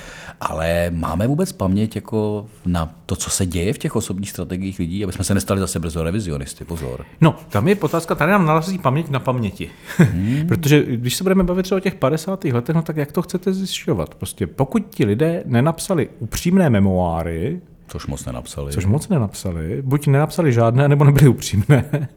Ale 0.42 0.92
máme 0.94 1.28
vůbec 1.28 1.52
paměť 1.52 1.96
jako 1.96 2.46
na 2.66 2.96
to, 3.06 3.16
co 3.16 3.30
se 3.30 3.46
děje 3.46 3.74
v 3.74 3.78
těch 3.78 3.96
osobních 3.96 4.30
strategiích 4.30 4.80
lidí, 4.80 5.04
aby 5.04 5.14
jsme 5.14 5.24
se 5.24 5.34
nestali 5.34 5.60
zase 5.60 5.80
brzo 5.80 6.04
revizionisty, 6.04 6.66
pozor. 6.66 7.06
No, 7.22 7.36
tam 7.50 7.68
je 7.68 7.76
otázka, 7.76 8.16
tady 8.16 8.32
nám 8.32 8.46
nalazí 8.46 8.78
paměť 8.78 9.10
na 9.10 9.20
paměti. 9.20 9.70
Hmm. 9.98 10.44
Protože 10.48 10.84
když 10.86 11.16
se 11.16 11.24
budeme 11.24 11.44
bavit 11.44 11.64
třeba 11.64 11.78
o 11.78 11.82
těch 11.82 11.96
50. 11.96 12.44
letech, 12.44 12.76
no 12.76 12.82
tak 12.82 12.98
jak 12.98 13.12
to 13.12 13.22
chcete 13.22 13.54
zjišťovat? 13.54 14.16
Prostě 14.16 14.48
pokud 14.48 14.84
ti 14.90 15.06
lidé 15.06 15.44
nenapsali 15.46 16.10
upřímné 16.20 16.70
memoáry, 16.70 17.62
Což 17.92 18.08
moc 18.08 18.26
nenapsali. 18.26 18.72
Což 18.72 18.86
moc 18.86 19.10
nenapsali. 19.10 19.82
Buď 19.82 20.08
nenapsali 20.08 20.54
žádné, 20.54 20.88
nebo 20.88 21.04
nebyly 21.04 21.28
upřímné. 21.28 21.86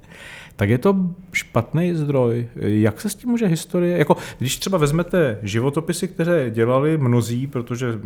tak 0.56 0.68
je 0.68 0.78
to 0.78 0.96
špatný 1.32 1.94
zdroj. 1.94 2.48
Jak 2.56 3.00
se 3.00 3.08
s 3.08 3.14
tím 3.14 3.30
může 3.30 3.46
historie, 3.46 3.98
jako 3.98 4.16
když 4.38 4.56
třeba 4.56 4.78
vezmete 4.78 5.38
životopisy, 5.42 6.08
které 6.08 6.50
dělali 6.50 6.98
mnozí, 6.98 7.46
protože 7.46 7.98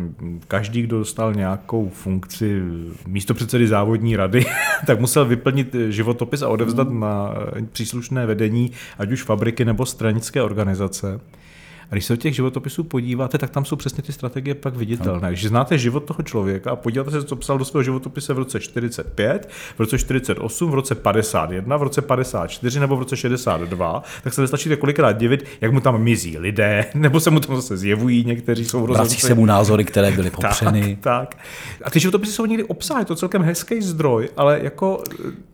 každý, 0.48 0.82
kdo 0.82 0.98
dostal 0.98 1.34
nějakou 1.34 1.88
funkci 1.88 2.62
místo 3.06 3.34
předsedy 3.34 3.66
závodní 3.66 4.16
rady, 4.16 4.46
tak 4.86 5.00
musel 5.00 5.24
vyplnit 5.24 5.76
životopis 5.88 6.42
a 6.42 6.48
odevzdat 6.48 6.90
na 6.90 7.34
příslušné 7.72 8.26
vedení, 8.26 8.72
ať 8.98 9.12
už 9.12 9.22
fabriky 9.22 9.64
nebo 9.64 9.86
stranické 9.86 10.42
organizace. 10.42 11.20
A 11.90 11.94
když 11.94 12.04
se 12.04 12.12
do 12.12 12.16
těch 12.16 12.34
životopisů 12.34 12.84
podíváte, 12.84 13.38
tak 13.38 13.50
tam 13.50 13.64
jsou 13.64 13.76
přesně 13.76 14.02
ty 14.02 14.12
strategie 14.12 14.54
pak 14.54 14.76
viditelné. 14.76 15.28
Když 15.28 15.48
znáte 15.48 15.78
život 15.78 16.04
toho 16.04 16.22
člověka 16.22 16.70
a 16.70 16.76
podíváte 16.76 17.10
se, 17.10 17.24
co 17.24 17.36
psal 17.36 17.58
do 17.58 17.64
svého 17.64 17.82
životopise 17.82 18.34
v 18.34 18.38
roce 18.38 18.60
45, 18.60 19.48
v 19.76 19.80
roce 19.80 19.98
48, 19.98 20.70
v 20.70 20.74
roce 20.74 20.94
51, 20.94 21.76
v 21.76 21.82
roce 21.82 22.02
54 22.02 22.80
nebo 22.80 22.96
v 22.96 22.98
roce 22.98 23.16
62, 23.16 24.02
tak 24.22 24.34
se 24.34 24.40
nestačíte 24.40 24.76
kolikrát 24.76 25.12
divit, 25.12 25.44
jak 25.60 25.72
mu 25.72 25.80
tam 25.80 26.02
mizí 26.02 26.38
lidé, 26.38 26.86
nebo 26.94 27.20
se 27.20 27.30
mu 27.30 27.40
tam 27.40 27.56
zase 27.56 27.76
zjevují, 27.76 28.24
někteří 28.24 28.64
jsou 28.64 28.86
rozhodnuti. 28.86 29.20
se 29.20 29.34
mu 29.34 29.46
názory, 29.46 29.84
které 29.84 30.10
byly 30.10 30.30
popřeny. 30.42 30.98
Tak, 31.00 31.28
tak. 31.28 31.42
A 31.84 31.90
ty 31.90 32.00
životopisy 32.00 32.32
jsou 32.32 32.46
někdy 32.46 32.64
to 33.06 33.12
je 33.12 33.16
celkem 33.16 33.42
hezký 33.42 33.82
zdroj, 33.82 34.28
ale 34.36 34.60
jako 34.62 35.02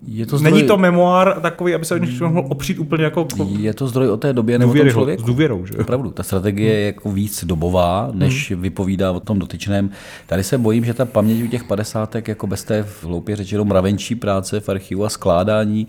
je 0.06 0.26
to 0.26 0.38
zdroj... 0.38 0.52
není 0.52 0.68
to 0.68 0.76
memoár 0.76 1.40
takový, 1.40 1.74
aby 1.74 1.84
se 1.84 2.00
mohl 2.20 2.46
opřít 2.48 2.78
úplně 2.78 3.04
jako... 3.04 3.28
Je 3.58 3.74
to 3.74 3.88
zdroj 3.88 4.08
o 4.08 4.16
té 4.16 4.32
době 4.32 4.58
nebo 4.58 4.74
tom 4.74 4.90
člověku. 4.90 5.22
S 5.22 5.26
důvěrou, 5.26 5.66
že? 5.66 5.74
Opravdu, 5.74 6.10
ta 6.10 6.23
strategie 6.24 6.74
je 6.74 6.86
jako 6.86 7.12
víc 7.12 7.44
dobová, 7.44 8.10
než 8.12 8.50
hmm. 8.50 8.62
vypovídá 8.62 9.12
o 9.12 9.20
tom 9.20 9.38
dotyčném. 9.38 9.90
Tady 10.26 10.44
se 10.44 10.58
bojím, 10.58 10.84
že 10.84 10.94
ta 10.94 11.04
paměť 11.04 11.42
u 11.42 11.46
těch 11.46 11.64
padesátek, 11.64 12.28
jako 12.28 12.46
bez 12.46 12.64
té 12.64 12.86
hloupě 13.02 13.36
řečeno 13.36 13.64
mravenčí 13.64 14.14
práce 14.14 14.60
v 14.60 14.68
archivu 14.68 15.04
a 15.04 15.08
skládání, 15.08 15.88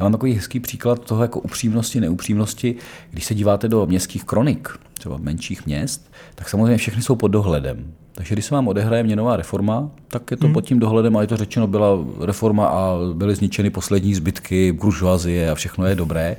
já 0.00 0.04
mám 0.04 0.12
takový 0.12 0.32
hezký 0.32 0.60
příklad 0.60 1.04
toho 1.04 1.22
jako 1.22 1.40
upřímnosti, 1.40 2.00
neupřímnosti. 2.00 2.74
Když 3.10 3.24
se 3.24 3.34
díváte 3.34 3.68
do 3.68 3.86
městských 3.86 4.24
kronik, 4.24 4.68
třeba 4.92 5.16
menších 5.16 5.66
měst, 5.66 6.12
tak 6.34 6.48
samozřejmě 6.48 6.76
všechny 6.76 7.02
jsou 7.02 7.16
pod 7.16 7.28
dohledem. 7.28 7.94
Takže 8.16 8.34
když 8.34 8.44
se 8.44 8.54
vám 8.54 8.68
odehraje 8.68 9.02
měnová 9.02 9.36
reforma, 9.36 9.90
tak 10.08 10.30
je 10.30 10.36
to 10.36 10.46
hmm. 10.46 10.54
pod 10.54 10.60
tím 10.60 10.78
dohledem 10.78 11.16
a 11.16 11.20
je 11.20 11.26
to 11.26 11.36
řečeno, 11.36 11.66
byla 11.66 11.98
reforma 12.20 12.66
a 12.66 12.96
byly 13.12 13.34
zničeny 13.34 13.70
poslední 13.70 14.14
zbytky 14.14 14.72
buržoazie 14.72 15.50
a 15.50 15.54
všechno 15.54 15.86
je 15.86 15.94
dobré. 15.94 16.36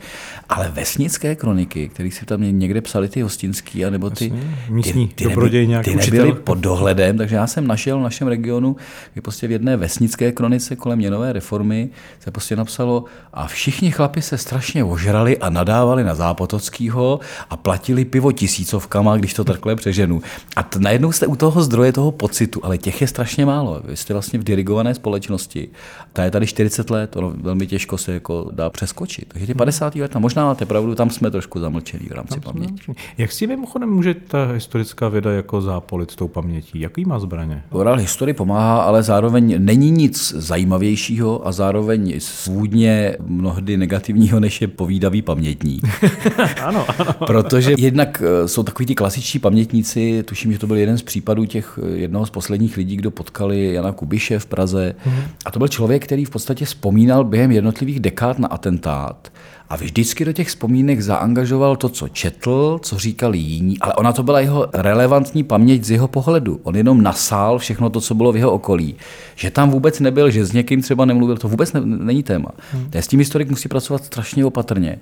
Ale 0.49 0.71
vesnické 0.71 1.35
kroniky, 1.35 1.89
které 1.89 2.11
si 2.11 2.25
tam 2.25 2.41
někde 2.59 2.81
psali 2.81 3.09
ty 3.09 3.21
hostinský, 3.21 3.83
nebo 3.89 4.09
ty, 4.09 4.33
místní 4.69 5.07
ty, 5.07 5.13
ty, 5.13 5.27
nebyly, 5.27 5.67
ty 5.83 5.95
nebyly 5.95 6.33
pod 6.33 6.57
dohledem, 6.57 7.17
takže 7.17 7.35
já 7.35 7.47
jsem 7.47 7.67
našel 7.67 7.99
v 7.99 8.03
našem 8.03 8.27
regionu, 8.27 8.75
kdy 9.13 9.21
prostě 9.21 9.47
v 9.47 9.51
jedné 9.51 9.77
vesnické 9.77 10.31
kronice 10.31 10.75
kolem 10.75 10.97
měnové 10.97 11.33
reformy 11.33 11.89
se 12.19 12.31
prostě 12.31 12.55
napsalo 12.55 13.05
a 13.33 13.47
všichni 13.47 13.91
chlapi 13.91 14.21
se 14.21 14.37
strašně 14.37 14.83
ožrali 14.83 15.37
a 15.37 15.49
nadávali 15.49 16.03
na 16.03 16.15
Zápotockýho 16.15 17.19
a 17.49 17.57
platili 17.57 18.05
pivo 18.05 18.31
tisícovkama, 18.31 19.17
když 19.17 19.33
to 19.33 19.43
takhle 19.43 19.75
přeženu. 19.75 20.21
A 20.55 20.63
t- 20.63 20.79
najednou 20.79 21.11
jste 21.11 21.27
u 21.27 21.35
toho 21.35 21.64
zdroje 21.65 21.91
toho 21.91 22.11
pocitu, 22.11 22.59
ale 22.63 22.77
těch 22.77 23.01
je 23.01 23.07
strašně 23.07 23.45
málo. 23.45 23.81
Vy 23.85 23.97
jste 23.97 24.13
vlastně 24.13 24.39
v 24.39 24.43
dirigované 24.43 24.95
společnosti. 24.95 25.69
Ta 26.13 26.23
je 26.23 26.31
tady 26.31 26.47
40 26.47 26.89
let, 26.89 27.15
ono 27.15 27.33
velmi 27.41 27.67
těžko 27.67 27.97
se 27.97 28.13
jako 28.13 28.49
dá 28.51 28.69
přeskočit. 28.69 29.25
Takže 29.27 29.47
ty 29.47 29.53
50. 29.53 29.95
let, 29.95 30.15
možná 30.15 30.45
máte 30.45 30.65
pravdu, 30.65 30.95
tam 30.95 31.09
jsme 31.09 31.31
trošku 31.31 31.59
zamlčení 31.59 32.05
v 32.09 32.11
rámci 32.11 32.39
paměti. 32.39 32.93
Jak 33.17 33.31
si 33.31 33.47
mimochodem 33.47 33.89
může 33.89 34.13
ta 34.13 34.45
historická 34.45 35.09
věda 35.09 35.31
jako 35.31 35.61
zápolit 35.61 36.11
s 36.11 36.15
tou 36.15 36.27
pamětí? 36.27 36.79
Jaký 36.79 37.05
má 37.05 37.19
zbraně? 37.19 37.63
Oral 37.69 37.97
historii 37.97 38.33
pomáhá, 38.33 38.81
ale 38.81 39.03
zároveň 39.03 39.55
není 39.57 39.91
nic 39.91 40.33
zajímavějšího 40.37 41.47
a 41.47 41.51
zároveň 41.51 42.19
svůdně 42.19 43.17
mnohdy 43.25 43.77
negativního, 43.77 44.39
než 44.39 44.61
je 44.61 44.67
povídavý 44.67 45.21
pamětník. 45.21 45.87
ano, 46.63 46.85
ano. 46.99 47.13
Protože 47.27 47.73
jednak 47.77 48.23
eh, 48.25 48.47
jsou 48.47 48.63
takový 48.63 48.85
ti 48.85 48.95
klasičtí 48.95 49.39
pamětníci, 49.39 50.23
tuším, 50.23 50.51
že 50.51 50.59
to 50.59 50.67
byl 50.67 50.77
jeden 50.77 50.97
z 50.97 51.01
případů 51.01 51.45
těch 51.55 51.79
eh, 51.83 51.87
jednoho 51.87 52.25
z 52.25 52.29
posledních 52.29 52.77
lidí, 52.77 52.95
kdo 52.95 53.11
potkali 53.11 53.73
Jana 53.73 53.91
Kubiše 53.91 54.39
v 54.39 54.45
Praze. 54.45 54.95
Mm-hmm. 54.95 55.23
A 55.45 55.51
to 55.51 55.59
byl 55.59 55.67
člověk, 55.67 56.03
který 56.03 56.25
v 56.25 56.29
podstatě 56.29 56.65
vzpomínal 56.65 57.23
během 57.23 57.51
jednotlivých 57.51 57.99
dekád 57.99 58.39
na 58.39 58.47
atentát 58.47 59.31
a 59.69 59.75
vždycky 59.75 60.25
do 60.25 60.33
těch 60.33 60.47
vzpomínek 60.47 61.01
zaangažoval 61.01 61.75
to, 61.75 61.89
co 61.89 62.07
četl, 62.07 62.79
co 62.81 62.99
říkali 62.99 63.37
jiní, 63.37 63.79
ale 63.79 63.93
ona 63.93 64.13
to 64.13 64.23
byla 64.23 64.39
jeho 64.39 64.67
relevantní 64.73 65.43
paměť 65.43 65.83
z 65.83 65.91
jeho 65.91 66.07
pohledu. 66.07 66.59
On 66.63 66.75
jenom 66.75 67.01
nasál 67.01 67.57
všechno 67.57 67.89
to, 67.89 68.01
co 68.01 68.15
bylo 68.15 68.31
v 68.31 68.37
jeho 68.37 68.51
okolí. 68.51 68.95
Že 69.35 69.51
tam 69.51 69.71
vůbec 69.71 69.99
nebyl, 69.99 70.29
že 70.29 70.45
s 70.45 70.53
někým 70.53 70.81
třeba 70.81 71.05
nemluvil, 71.05 71.37
to 71.37 71.47
vůbec 71.47 71.73
ne, 71.73 71.81
není 71.85 72.23
téma. 72.23 72.49
Hmm. 72.71 72.89
S 72.93 73.07
tím 73.07 73.19
historik 73.19 73.49
musí 73.49 73.69
pracovat 73.69 74.05
strašně 74.05 74.45
opatrně. 74.45 74.99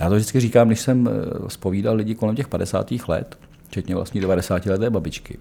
Já 0.00 0.08
to 0.08 0.14
vždycky 0.14 0.40
říkám, 0.40 0.68
když 0.68 0.80
jsem 0.80 1.10
spovídal 1.48 1.94
eh, 1.94 1.96
lidi 1.96 2.14
kolem 2.14 2.36
těch 2.36 2.48
50. 2.48 2.92
let, 3.08 3.38
včetně 3.68 3.94
vlastní 3.94 4.20
90 4.20 4.66
leté 4.66 4.90
babičky 4.90 5.38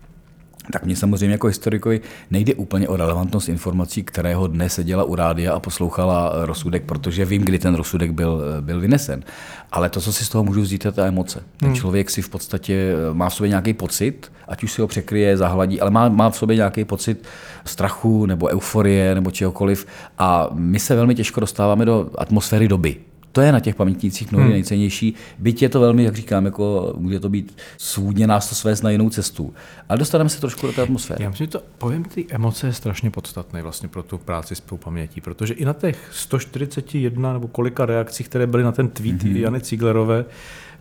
tak 0.71 0.85
mě 0.85 0.95
samozřejmě 0.95 1.31
jako 1.31 1.47
historikovi 1.47 2.01
nejde 2.31 2.53
úplně 2.53 2.87
o 2.87 2.95
relevantnost 2.95 3.49
informací, 3.49 4.03
kterého 4.03 4.47
dne 4.47 4.69
seděla 4.69 5.03
u 5.03 5.15
rádia 5.15 5.53
a 5.53 5.59
poslouchala 5.59 6.31
rozsudek, 6.45 6.83
protože 6.83 7.25
vím, 7.25 7.41
kdy 7.41 7.59
ten 7.59 7.75
rozsudek 7.75 8.11
byl, 8.11 8.41
byl 8.61 8.79
vynesen. 8.79 9.23
Ale 9.71 9.89
to, 9.89 10.01
co 10.01 10.13
si 10.13 10.25
z 10.25 10.29
toho 10.29 10.43
můžu 10.43 10.61
vzít, 10.61 10.85
je 10.85 10.91
ta 10.91 11.05
emoce. 11.05 11.43
Ten 11.57 11.69
hmm. 11.69 11.75
člověk 11.75 12.09
si 12.09 12.21
v 12.21 12.29
podstatě 12.29 12.93
má 13.13 13.29
v 13.29 13.33
sobě 13.33 13.49
nějaký 13.49 13.73
pocit, 13.73 14.31
ať 14.47 14.63
už 14.63 14.71
si 14.71 14.81
ho 14.81 14.87
překryje, 14.87 15.37
zahladí, 15.37 15.81
ale 15.81 15.91
má, 15.91 16.09
má 16.09 16.29
v 16.29 16.37
sobě 16.37 16.55
nějaký 16.55 16.85
pocit 16.85 17.27
strachu 17.65 18.25
nebo 18.25 18.47
euforie 18.47 19.15
nebo 19.15 19.31
čehokoliv. 19.31 19.87
A 20.17 20.49
my 20.53 20.79
se 20.79 20.95
velmi 20.95 21.15
těžko 21.15 21.39
dostáváme 21.39 21.85
do 21.85 22.09
atmosféry 22.17 22.67
doby. 22.67 22.97
To 23.35 23.41
je 23.41 23.51
na 23.51 23.59
těch 23.59 23.75
pamětnících 23.75 24.31
mnohdy 24.31 24.45
hmm. 24.45 24.53
nejcennější. 24.53 25.15
Byť 25.39 25.61
je 25.61 25.69
to 25.69 25.79
velmi, 25.79 26.03
jak 26.03 26.15
říkám, 26.15 26.45
jako 26.45 26.93
může 26.97 27.19
to 27.19 27.29
být 27.29 27.57
svůdně 27.77 28.27
nás 28.27 28.49
to 28.49 28.55
svést 28.55 28.83
na 28.83 28.89
jinou 28.89 29.09
cestu. 29.09 29.53
Ale 29.89 29.99
dostaneme 29.99 30.29
se 30.29 30.41
trošku 30.41 30.67
do 30.67 30.73
té 30.73 30.81
atmosféry. 30.81 31.23
Já 31.23 31.29
myslím, 31.29 31.47
že 31.47 31.51
to 31.51 31.61
povím, 31.77 32.03
ty 32.03 32.25
emoce 32.29 32.67
je 32.67 32.73
strašně 32.73 33.11
podstatné 33.11 33.61
vlastně 33.61 33.89
pro 33.89 34.03
tu 34.03 34.17
práci 34.17 34.55
s 34.55 34.59
tou 34.59 34.77
pamětí, 34.77 35.21
protože 35.21 35.53
i 35.53 35.65
na 35.65 35.73
těch 35.73 36.09
141 36.11 37.33
nebo 37.33 37.47
kolika 37.47 37.85
reakcí, 37.85 38.23
které 38.23 38.47
byly 38.47 38.63
na 38.63 38.71
ten 38.71 38.87
tweet 38.87 39.23
hmm. 39.23 39.37
Jany 39.37 39.61
Ciglerové, 39.61 40.25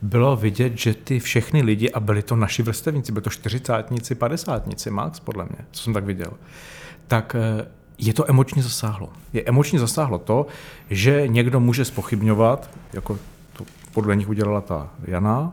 bylo 0.02 0.36
vidět, 0.36 0.72
že 0.78 0.94
ty 0.94 1.20
všechny 1.20 1.62
lidi, 1.62 1.90
a 1.90 2.00
byli 2.00 2.22
to 2.22 2.36
naši 2.36 2.62
vrstevníci, 2.62 3.12
byli 3.12 3.22
to 3.22 3.30
čtyřicátníci, 3.30 4.14
padesátníci, 4.14 4.90
Max 4.90 5.20
podle 5.20 5.44
mě, 5.44 5.66
co 5.72 5.82
jsem 5.82 5.94
tak 5.94 6.04
viděl, 6.04 6.32
tak 7.08 7.36
eh, 7.38 7.66
je 7.98 8.14
to 8.14 8.30
emočně 8.30 8.62
zasáhlo. 8.62 9.08
Je 9.32 9.42
emočně 9.46 9.78
zasáhlo 9.78 10.18
to, 10.18 10.46
že 10.90 11.28
někdo 11.28 11.60
může 11.60 11.84
spochybňovat, 11.84 12.70
jako 12.92 13.18
to 13.52 13.64
podle 13.92 14.16
nich 14.16 14.28
udělala 14.28 14.60
ta 14.60 14.88
Jana, 15.04 15.52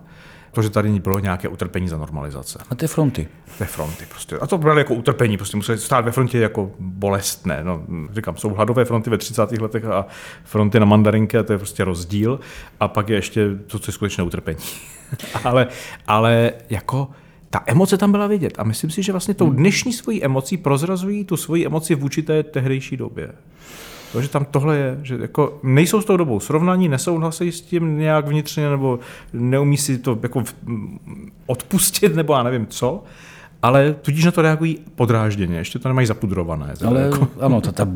to, 0.52 0.62
že 0.62 0.70
tady 0.70 1.00
bylo 1.00 1.20
nějaké 1.20 1.48
utrpení 1.48 1.90
za 1.90 1.98
normalizace. 1.98 2.60
A 2.70 2.76
ty 2.76 2.88
fronty. 2.88 3.28
Ty 3.58 3.66
fronty 3.66 4.06
prostě. 4.10 4.38
A 4.38 4.48
to 4.48 4.58
bylo 4.58 4.78
jako 4.78 4.94
utrpení, 4.94 5.38
prostě 5.38 5.58
museli 5.58 5.78
stát 5.78 6.06
ve 6.06 6.12
frontě 6.12 6.40
jako 6.40 6.72
bolestné. 6.80 7.64
No, 7.64 7.84
říkám, 8.14 8.38
jsou 8.38 8.50
hladové 8.50 8.86
fronty 8.86 9.10
ve 9.10 9.18
30. 9.18 9.52
letech 9.52 9.86
a 9.86 10.06
fronty 10.44 10.80
na 10.80 10.86
mandarinky 10.86 11.38
a 11.38 11.44
to 11.44 11.54
je 11.54 11.58
prostě 11.58 11.84
rozdíl. 11.84 12.40
A 12.80 12.88
pak 12.88 13.10
je 13.10 13.16
ještě 13.16 13.50
to, 13.68 13.80
co 13.80 13.90
je 13.90 13.94
skutečné 13.94 14.24
utrpení. 14.24 14.64
ale, 15.44 15.68
ale 16.08 16.52
jako 16.70 17.08
ta 17.52 17.64
emoce 17.66 17.98
tam 17.98 18.12
byla 18.12 18.28
vidět 18.28 18.54
a 18.58 18.64
myslím 18.64 18.90
si, 18.90 19.04
že 19.04 19.12
vlastně 19.12 19.34
tou 19.34 19.48
hmm. 19.48 19.56
dnešní 19.56 19.94
svojí 19.94 20.24
emocí 20.24 20.58
prozrazují 20.58 21.26
tu 21.26 21.38
svoji 21.38 21.66
emoci 21.66 21.96
vůči 21.96 22.22
té 22.22 22.44
tehdejší 22.44 22.98
době. 22.98 23.32
To, 24.12 24.22
že 24.22 24.30
tam 24.30 24.46
tohle 24.46 24.78
je, 24.78 25.00
že 25.04 25.18
jako 25.22 25.60
nejsou 25.64 26.02
s 26.02 26.06
tou 26.06 26.18
dobou 26.18 26.40
srovnaní, 26.40 26.90
nesouhlasí 26.90 27.52
s 27.52 27.62
tím 27.62 27.98
nějak 27.98 28.28
vnitřně, 28.28 28.70
nebo 28.70 29.00
neumí 29.34 29.78
si 29.78 29.98
to 29.98 30.20
jako 30.24 30.44
odpustit, 31.46 32.16
nebo 32.16 32.34
já 32.34 32.44
nevím 32.44 32.68
co, 32.68 33.04
ale 33.62 33.96
tudíž 34.02 34.26
na 34.26 34.32
to 34.32 34.42
reagují 34.42 34.80
podrážděně, 34.96 35.58
ještě 35.58 35.80
to 35.80 35.90
nemají 35.90 36.08
zapudrované. 36.08 36.74
Ale 36.86 37.02
jako. 37.02 37.28
ano, 37.40 37.62
to, 37.62 37.72
ta, 37.72 37.88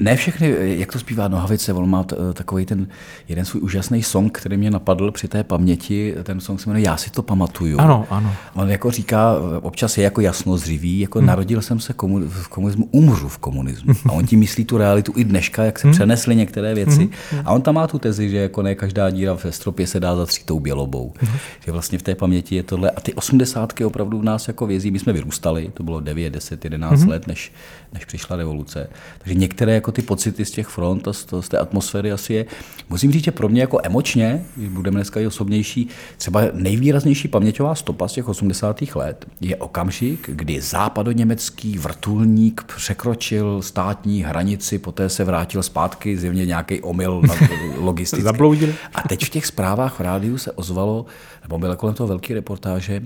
ne 0.00 0.16
všechny, 0.16 0.54
jak 0.78 0.92
to 0.92 0.98
zpívá 0.98 1.28
Nohavice, 1.28 1.72
on 1.72 1.90
má 1.90 2.04
takový 2.32 2.66
ten 2.66 2.86
jeden 3.28 3.44
svůj 3.44 3.62
úžasný 3.62 4.02
song, 4.02 4.38
který 4.38 4.56
mě 4.56 4.70
napadl 4.70 5.10
při 5.10 5.28
té 5.28 5.44
paměti, 5.44 6.14
ten 6.22 6.40
song 6.40 6.60
se 6.60 6.70
jmenuje 6.70 6.84
Já 6.84 6.96
si 6.96 7.10
to 7.10 7.22
pamatuju. 7.22 7.78
Ano, 7.80 8.06
ano. 8.10 8.32
On 8.54 8.70
jako 8.70 8.90
říká, 8.90 9.34
občas 9.62 9.98
je 9.98 10.04
jako 10.04 10.20
jasno 10.20 10.56
zřivý, 10.56 11.00
jako 11.00 11.18
hmm. 11.18 11.28
narodil 11.28 11.62
jsem 11.62 11.80
se 11.80 11.92
komu, 11.92 12.20
v 12.28 12.48
komunismu, 12.48 12.88
umřu 12.90 13.28
v 13.28 13.38
komunismu. 13.38 13.94
A 14.08 14.12
on 14.12 14.26
tím 14.26 14.40
myslí 14.40 14.64
tu 14.64 14.78
realitu 14.78 15.12
i 15.16 15.24
dneška, 15.24 15.64
jak 15.64 15.78
se 15.78 15.86
hmm. 15.86 15.94
přenesly 15.94 16.36
některé 16.36 16.74
věci. 16.74 17.08
Hmm. 17.30 17.42
A 17.44 17.52
on 17.52 17.62
tam 17.62 17.74
má 17.74 17.86
tu 17.86 17.98
tezi, 17.98 18.30
že 18.30 18.36
jako 18.36 18.62
ne 18.62 18.74
každá 18.74 19.10
díra 19.10 19.34
ve 19.44 19.52
stropě 19.52 19.86
se 19.86 20.00
dá 20.00 20.16
zatřít 20.16 20.46
tou 20.46 20.60
bělobou. 20.60 21.12
Hmm. 21.18 21.38
Že 21.66 21.72
vlastně 21.72 21.98
v 21.98 22.02
té 22.02 22.14
paměti 22.14 22.56
je 22.56 22.62
tohle. 22.62 22.90
A 22.90 23.00
ty 23.00 23.14
osmdesátky 23.14 23.84
opravdu 23.84 24.18
v 24.18 24.24
nás 24.24 24.48
jako 24.48 24.66
vězí. 24.66 24.83
My 24.90 24.98
jsme 24.98 25.12
vyrůstali, 25.12 25.70
to 25.74 25.82
bylo 25.82 26.00
9, 26.00 26.30
10, 26.30 26.64
11 26.64 27.00
hmm. 27.00 27.08
let, 27.08 27.26
než, 27.26 27.52
než 27.92 28.04
přišla 28.04 28.36
revoluce. 28.36 28.90
Takže 29.18 29.34
některé 29.34 29.74
jako 29.74 29.92
ty 29.92 30.02
pocity 30.02 30.44
z 30.44 30.50
těch 30.50 30.66
front 30.66 31.08
a 31.08 31.12
z, 31.12 31.26
z 31.40 31.48
té 31.48 31.58
atmosféry 31.58 32.12
asi 32.12 32.34
je. 32.34 32.46
Musím 32.88 33.12
říct, 33.12 33.24
že 33.24 33.30
pro 33.30 33.48
mě 33.48 33.60
jako 33.60 33.80
emočně, 33.82 34.44
budeme 34.56 34.94
dneska 34.94 35.20
i 35.20 35.26
osobnější, 35.26 35.88
třeba 36.18 36.42
nejvýraznější 36.52 37.28
paměťová 37.28 37.74
stopa 37.74 38.08
z 38.08 38.12
těch 38.12 38.28
80. 38.28 38.82
let 38.94 39.26
je 39.40 39.56
okamžik, 39.56 40.30
kdy 40.32 40.60
západoněmecký 40.60 41.78
vrtulník 41.78 42.62
překročil 42.76 43.62
státní 43.62 44.22
hranici, 44.22 44.78
poté 44.78 45.08
se 45.08 45.24
vrátil 45.24 45.62
zpátky, 45.62 46.18
zjevně 46.18 46.46
nějaký 46.46 46.80
omyl 46.80 47.22
logistický. 47.78 48.22
Zabloudili. 48.22 48.74
A 48.94 49.08
teď 49.08 49.24
v 49.24 49.30
těch 49.30 49.46
zprávách 49.46 49.98
v 49.98 50.00
rádiu 50.00 50.38
se 50.38 50.52
ozvalo, 50.52 51.06
nebo 51.42 51.58
byla 51.58 51.76
kolem 51.76 51.94
toho 51.94 52.06
velké 52.06 52.34
reportáže, 52.34 53.02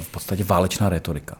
v 0.00 0.08
podstatě 0.08 0.44
válečná 0.44 0.88
retorika. 0.88 1.36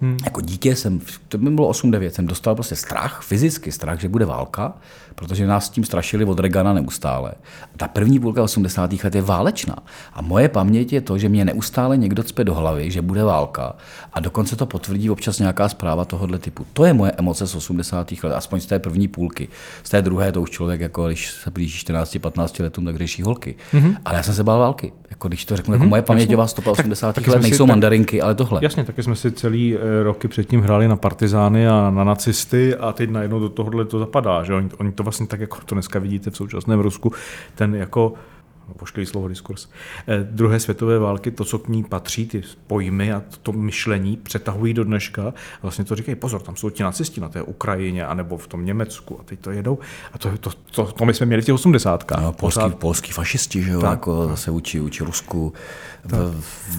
Hmm. 0.00 0.16
Jako 0.24 0.40
dítě 0.40 0.76
jsem, 0.76 1.00
to 1.28 1.38
by 1.38 1.50
bylo 1.50 1.70
8-9, 1.70 2.08
jsem 2.08 2.26
dostal 2.26 2.54
prostě 2.54 2.76
strach, 2.76 3.22
fyzicky 3.22 3.72
strach, 3.72 4.00
že 4.00 4.08
bude 4.08 4.24
válka, 4.24 4.74
protože 5.14 5.46
nás 5.46 5.66
s 5.66 5.68
tím 5.68 5.84
strašili 5.84 6.24
od 6.24 6.38
Regana 6.38 6.72
neustále. 6.72 7.32
A 7.74 7.76
ta 7.76 7.88
první 7.88 8.20
půlka 8.20 8.42
80. 8.42 9.04
let 9.04 9.14
je 9.14 9.22
válečná. 9.22 9.76
A 10.14 10.22
moje 10.22 10.48
paměť 10.48 10.92
je 10.92 11.00
to, 11.00 11.18
že 11.18 11.28
mě 11.28 11.44
neustále 11.44 11.96
někdo 11.96 12.22
cpe 12.22 12.44
do 12.44 12.54
hlavy, 12.54 12.90
že 12.90 13.02
bude 13.02 13.24
válka. 13.24 13.76
A 14.12 14.20
dokonce 14.20 14.56
to 14.56 14.66
potvrdí 14.66 15.10
občas 15.10 15.38
nějaká 15.38 15.68
zpráva 15.68 16.04
tohohle 16.04 16.38
typu. 16.38 16.66
To 16.72 16.84
je 16.84 16.92
moje 16.92 17.12
emoce 17.12 17.46
z 17.46 17.54
80. 17.54 18.12
let, 18.22 18.32
aspoň 18.32 18.60
z 18.60 18.66
té 18.66 18.78
první 18.78 19.08
půlky. 19.08 19.48
Z 19.82 19.90
té 19.90 20.02
druhé 20.02 20.32
to 20.32 20.42
už 20.42 20.50
člověk, 20.50 20.80
jako 20.80 21.06
když 21.06 21.30
se 21.30 21.50
blíží 21.50 21.86
14-15 21.86 22.62
letům, 22.62 22.84
tak 22.84 22.96
řeší 22.96 23.22
holky. 23.22 23.56
Mm-hmm. 23.72 23.96
Ale 24.04 24.16
já 24.16 24.22
jsem 24.22 24.34
se 24.34 24.44
bál 24.44 24.58
války. 24.58 24.92
Jako 25.10 25.28
když 25.28 25.44
to 25.44 25.56
řeknu, 25.56 25.72
mm-hmm. 25.72 25.74
jako 25.74 25.82
mhm, 25.82 25.90
moje 25.90 26.02
paměťová 26.02 26.46
stopa 26.46 26.70
80. 26.70 27.14
Tak, 27.14 27.26
let 27.26 27.42
nejsou 27.42 27.64
tak, 27.64 27.68
mandarinky, 27.68 28.22
ale 28.22 28.34
tohle. 28.34 28.60
Jasně, 28.62 28.84
taky 28.84 29.02
jsme 29.02 29.16
si 29.16 29.32
celý 29.32 29.76
eh, 29.76 29.78
roky 30.02 30.28
předtím 30.28 30.60
hráli 30.60 30.88
na 30.88 30.96
partizány 30.96 31.68
a 31.68 31.90
na 31.90 32.04
nacisty 32.04 32.74
a 32.74 32.92
teď 32.92 33.10
najednou 33.10 33.40
do 33.40 33.48
tohohle 33.48 33.84
to 33.84 33.98
zapadá. 33.98 34.42
Že? 34.42 34.54
Oni, 34.54 34.68
oni 34.78 34.92
to 34.92 35.02
vlastně 35.02 35.26
tak, 35.26 35.40
jako 35.40 35.58
to 35.64 35.74
dneska 35.74 35.98
vidíte 35.98 36.30
v 36.30 36.36
současném 36.36 36.80
Rusku, 36.80 37.12
ten 37.54 37.74
jako 37.74 38.14
pošklý 38.76 39.06
slovo 39.06 39.28
diskurs, 39.28 39.68
eh, 40.06 40.26
druhé 40.30 40.60
světové 40.60 40.98
války, 40.98 41.30
to, 41.30 41.44
co 41.44 41.58
k 41.58 41.68
ní 41.68 41.84
patří, 41.84 42.26
ty 42.26 42.42
pojmy 42.66 43.12
a 43.12 43.22
to 43.42 43.52
myšlení 43.52 44.16
přetahují 44.16 44.74
do 44.74 44.84
dneška. 44.84 45.28
A 45.28 45.32
vlastně 45.62 45.84
to 45.84 45.94
říkají, 45.94 46.16
pozor, 46.16 46.40
tam 46.40 46.56
jsou 46.56 46.70
ti 46.70 46.82
nacisti 46.82 47.20
na 47.20 47.28
té 47.28 47.42
Ukrajině, 47.42 48.06
anebo 48.06 48.36
v 48.36 48.46
tom 48.46 48.64
Německu 48.64 49.20
a 49.20 49.22
teď 49.22 49.40
to 49.40 49.50
jedou. 49.50 49.78
A 50.12 50.18
to, 50.18 50.30
to, 50.40 50.50
to, 50.70 50.84
to 50.84 51.04
my 51.04 51.14
jsme 51.14 51.26
měli 51.26 51.42
v 51.42 51.44
těch 51.44 51.54
80. 51.54 52.04
No, 52.10 52.32
polský, 52.32 52.60
Pořád... 52.60 52.74
polský 52.74 53.12
fašisti, 53.12 53.62
že 53.62 53.72
jo, 53.72 53.80
tak. 53.80 53.90
jako 53.90 54.28
zase 54.28 54.50
učí, 54.50 54.80
učí 54.80 55.04
Rusku. 55.04 55.52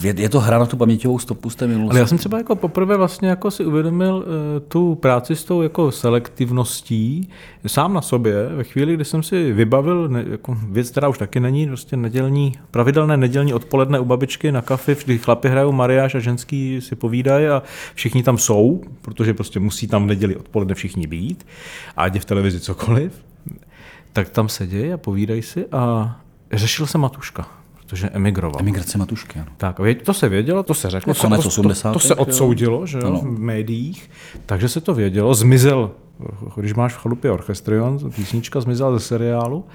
Je, 0.01 0.13
je, 0.17 0.29
to 0.29 0.39
hra 0.39 0.59
na 0.59 0.65
tu 0.65 0.77
paměťovou 0.77 1.19
stopu 1.19 1.49
z 1.49 1.55
té 1.55 1.67
minulosti. 1.67 1.91
Ale 1.91 1.99
já 1.99 2.07
jsem 2.07 2.17
třeba 2.17 2.37
jako 2.37 2.55
poprvé 2.55 2.97
vlastně 2.97 3.29
jako 3.29 3.51
si 3.51 3.65
uvědomil 3.65 4.15
uh, 4.15 4.23
tu 4.67 4.95
práci 4.95 5.35
s 5.35 5.43
tou 5.43 5.61
jako 5.61 5.91
selektivností 5.91 7.29
sám 7.67 7.93
na 7.93 8.01
sobě, 8.01 8.49
ve 8.55 8.63
chvíli, 8.63 8.93
kdy 8.93 9.05
jsem 9.05 9.23
si 9.23 9.53
vybavil 9.53 10.09
jako 10.29 10.57
věc, 10.69 10.89
která 10.89 11.07
už 11.07 11.17
taky 11.17 11.39
není, 11.39 11.65
prostě 11.79 11.97
nedělní, 11.97 12.53
pravidelné 12.71 13.17
nedělní 13.17 13.53
odpoledne 13.53 13.99
u 13.99 14.05
babičky 14.05 14.51
na 14.51 14.61
kafe, 14.61 14.95
kdy 15.05 15.17
chlapi 15.17 15.49
hrajou 15.49 15.71
mariáš 15.71 16.15
a 16.15 16.19
ženský 16.19 16.81
si 16.81 16.95
povídají 16.95 17.47
a 17.47 17.63
všichni 17.95 18.23
tam 18.23 18.37
jsou, 18.37 18.81
protože 19.01 19.33
prostě 19.33 19.59
musí 19.59 19.87
tam 19.87 20.03
v 20.03 20.07
neděli 20.07 20.35
odpoledne 20.35 20.75
všichni 20.75 21.07
být, 21.07 21.47
a 21.97 22.03
ať 22.03 22.13
je 22.13 22.19
v 22.19 22.25
televizi 22.25 22.59
cokoliv, 22.59 23.23
tak 24.13 24.29
tam 24.29 24.49
sedějí 24.49 24.93
a 24.93 24.97
povídají 24.97 25.41
si 25.41 25.65
a 25.71 26.15
řešil 26.51 26.87
se 26.87 26.97
Matuška 26.97 27.47
protože 27.85 28.09
emigroval. 28.09 28.59
Emigrace 28.59 28.97
Matušky, 28.97 29.39
ano. 29.39 29.51
Tak, 29.57 29.79
to 30.03 30.13
se 30.13 30.29
vědělo, 30.29 30.63
to 30.63 30.73
se 30.73 30.89
řeklo. 30.89 31.13
Konec 31.13 31.45
80. 31.45 31.93
To, 31.93 31.99
to 31.99 32.07
se 32.07 32.15
odsoudilo 32.15 32.85
že 32.85 32.97
jo, 32.97 33.21
v 33.23 33.39
médiích, 33.39 34.09
takže 34.45 34.69
se 34.69 34.81
to 34.81 34.93
vědělo. 34.93 35.33
Zmizel, 35.33 35.91
když 36.55 36.73
máš 36.73 36.93
v 36.93 36.97
chalupě 36.97 37.31
orchestrion, 37.31 37.99
písnička 38.15 38.61
zmizela 38.61 38.91
ze 38.91 38.99
seriálu. 38.99 39.65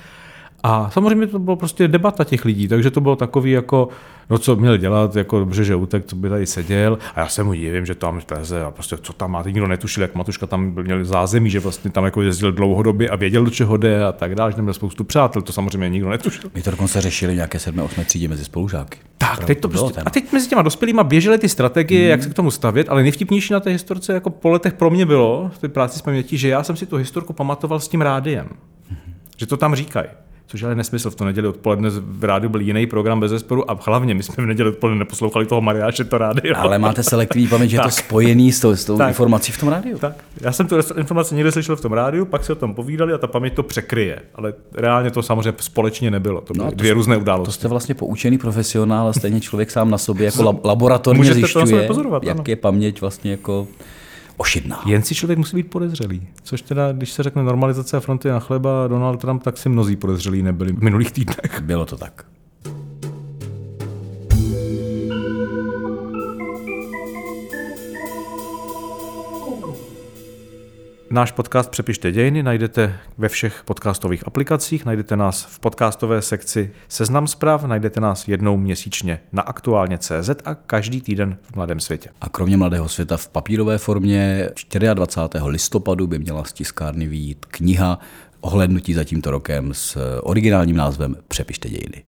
A 0.62 0.90
samozřejmě 0.90 1.26
to 1.26 1.38
bylo 1.38 1.56
prostě 1.56 1.88
debata 1.88 2.24
těch 2.24 2.44
lidí, 2.44 2.68
takže 2.68 2.90
to 2.90 3.00
bylo 3.00 3.16
takový 3.16 3.50
jako, 3.50 3.88
no 4.30 4.38
co 4.38 4.56
měl 4.56 4.76
dělat, 4.76 5.16
jako 5.16 5.38
dobře, 5.38 5.64
že 5.64 5.74
utek, 5.74 6.04
co 6.06 6.16
by 6.16 6.28
tady 6.28 6.46
seděl. 6.46 6.98
A 7.14 7.20
já 7.20 7.28
se 7.28 7.42
mu 7.42 7.52
divím, 7.52 7.86
že 7.86 7.94
tam 7.94 8.20
teze 8.20 8.64
a 8.64 8.70
prostě 8.70 8.96
co 9.02 9.12
tam 9.12 9.30
má, 9.30 9.42
ty 9.42 9.52
nikdo 9.52 9.66
netušil, 9.66 10.02
jak 10.02 10.14
Matuška 10.14 10.46
tam 10.46 10.74
měl 10.82 11.04
zázemí, 11.04 11.50
že 11.50 11.60
vlastně 11.60 11.90
tam 11.90 12.04
jako 12.04 12.22
jezdil 12.22 12.52
dlouhodobě 12.52 13.08
a 13.08 13.16
věděl, 13.16 13.44
do 13.44 13.50
čeho 13.50 13.76
jde 13.76 14.04
a 14.04 14.12
tak 14.12 14.34
dále, 14.34 14.50
že 14.50 14.56
tam 14.56 14.64
měl 14.64 14.74
spoustu 14.74 15.04
přátel, 15.04 15.42
to 15.42 15.52
samozřejmě 15.52 15.88
nikdo 15.88 16.08
netušil. 16.08 16.50
My 16.54 16.62
to 16.62 16.70
dokonce 16.70 17.00
řešili 17.00 17.34
nějaké 17.34 17.58
7. 17.58 17.80
8. 17.80 18.04
třídě 18.04 18.28
mezi 18.28 18.44
spolužáky. 18.44 18.98
Tak, 19.18 19.44
teď 19.44 19.60
to 19.60 19.68
prostě, 19.68 20.00
a 20.00 20.10
teď 20.10 20.32
mezi 20.32 20.48
těma 20.48 20.62
dospělými 20.62 21.00
běžely 21.04 21.38
ty 21.38 21.48
strategie, 21.48 22.00
hmm. 22.00 22.10
jak 22.10 22.22
se 22.22 22.30
k 22.30 22.34
tomu 22.34 22.50
stavět, 22.50 22.88
ale 22.88 23.02
nejvtipnější 23.02 23.52
na 23.52 23.60
té 23.60 23.70
historce 23.70 24.12
jako 24.12 24.30
po 24.30 24.50
letech 24.50 24.72
pro 24.72 24.90
mě 24.90 25.06
bylo, 25.06 25.50
v 25.54 25.58
té 25.58 25.68
práci 25.68 25.98
s 25.98 26.02
pamětí, 26.02 26.38
že 26.38 26.48
já 26.48 26.62
jsem 26.62 26.76
si 26.76 26.86
tu 26.86 26.96
historku 26.96 27.32
pamatoval 27.32 27.80
s 27.80 27.88
tím 27.88 28.00
rádiem. 28.00 28.48
Hmm. 28.88 29.14
Že 29.36 29.46
to 29.46 29.56
tam 29.56 29.74
říkají 29.74 30.06
což 30.54 30.62
ale 30.62 30.74
nesmysl. 30.74 31.10
V 31.10 31.14
to 31.14 31.24
neděli 31.24 31.48
odpoledne 31.48 31.90
v 31.90 32.24
rádiu 32.24 32.50
byl 32.50 32.60
jiný 32.60 32.86
program 32.86 33.20
bez 33.20 33.30
zesporu 33.30 33.70
a 33.70 33.78
hlavně 33.86 34.14
my 34.14 34.22
jsme 34.22 34.44
v 34.44 34.46
neděli 34.46 34.68
odpoledne 34.70 34.98
neposlouchali 34.98 35.46
toho 35.46 35.60
Mariáše 35.60 36.04
to 36.04 36.18
rádio. 36.18 36.54
Ale 36.56 36.78
máte 36.78 37.02
selektivní 37.02 37.48
paměť, 37.48 37.70
že 37.70 37.76
je 37.76 37.80
to 37.80 37.90
spojený 37.90 38.52
s 38.52 38.60
tou, 38.60 38.76
s 38.76 38.84
tou 38.84 38.98
tak. 38.98 39.08
informací 39.08 39.52
v 39.52 39.60
tom 39.60 39.68
rádiu. 39.68 39.98
Tak. 39.98 40.12
Já 40.40 40.52
jsem 40.52 40.66
tu 40.66 40.76
informaci 40.96 41.34
někde 41.34 41.52
slyšel 41.52 41.76
v 41.76 41.80
tom 41.80 41.92
rádiu, 41.92 42.24
pak 42.24 42.44
si 42.44 42.52
o 42.52 42.54
tom 42.54 42.74
povídali 42.74 43.12
a 43.12 43.18
ta 43.18 43.26
paměť 43.26 43.54
to 43.54 43.62
překryje. 43.62 44.18
Ale 44.34 44.54
reálně 44.74 45.10
to 45.10 45.22
samozřejmě 45.22 45.52
společně 45.60 46.10
nebylo. 46.10 46.40
To 46.40 46.54
byly 46.54 46.66
no, 46.66 46.72
dvě 46.74 46.94
různé 46.94 47.16
události. 47.16 47.46
To 47.46 47.52
jste 47.52 47.68
vlastně 47.68 47.94
poučený 47.94 48.38
profesionál 48.38 49.08
a 49.08 49.12
stejně 49.12 49.40
člověk 49.40 49.70
sám 49.70 49.90
na 49.90 49.98
sobě 49.98 50.24
jako 50.24 50.60
laboratorně 50.64 51.34
zjišťuje, 51.34 51.88
jak 52.22 52.48
je 52.48 52.56
paměť 52.56 53.00
vlastně 53.00 53.30
jako 53.30 53.66
ošidná. 54.36 54.82
Jen 54.86 55.02
si 55.02 55.14
člověk 55.14 55.38
musí 55.38 55.56
být 55.56 55.70
podezřelý. 55.70 56.28
Což 56.42 56.62
teda, 56.62 56.92
když 56.92 57.12
se 57.12 57.22
řekne 57.22 57.42
normalizace 57.42 58.00
fronty 58.00 58.28
na 58.28 58.40
chleba 58.40 58.88
Donald 58.88 59.20
Trump, 59.20 59.42
tak 59.42 59.58
si 59.58 59.68
mnozí 59.68 59.96
podezřelí 59.96 60.42
nebyli 60.42 60.72
v 60.72 60.82
minulých 60.82 61.12
týdnech. 61.12 61.60
Bylo 61.60 61.86
to 61.86 61.96
tak. 61.96 62.24
Náš 71.14 71.32
podcast 71.32 71.70
Přepište 71.70 72.12
dějiny 72.12 72.42
najdete 72.42 72.98
ve 73.18 73.28
všech 73.28 73.62
podcastových 73.64 74.26
aplikacích, 74.26 74.84
najdete 74.84 75.16
nás 75.16 75.44
v 75.44 75.58
podcastové 75.58 76.22
sekci 76.22 76.72
Seznam 76.88 77.26
zpráv, 77.26 77.64
najdete 77.64 78.00
nás 78.00 78.28
jednou 78.28 78.56
měsíčně 78.56 79.20
na 79.32 79.42
aktuálně 79.42 79.98
CZ 79.98 80.30
a 80.44 80.54
každý 80.54 81.00
týden 81.00 81.38
v 81.42 81.56
Mladém 81.56 81.80
světě. 81.80 82.10
A 82.20 82.28
kromě 82.28 82.56
Mladého 82.56 82.88
světa 82.88 83.16
v 83.16 83.28
papírové 83.28 83.78
formě 83.78 84.48
24. 84.94 85.44
listopadu 85.44 86.06
by 86.06 86.18
měla 86.18 86.44
z 86.44 86.52
tiskárny 86.52 87.06
výjít 87.06 87.44
kniha 87.44 87.98
ohlednutí 88.40 88.94
za 88.94 89.04
tímto 89.04 89.30
rokem 89.30 89.74
s 89.74 90.20
originálním 90.22 90.76
názvem 90.76 91.16
Přepište 91.28 91.68
dějiny. 91.68 92.02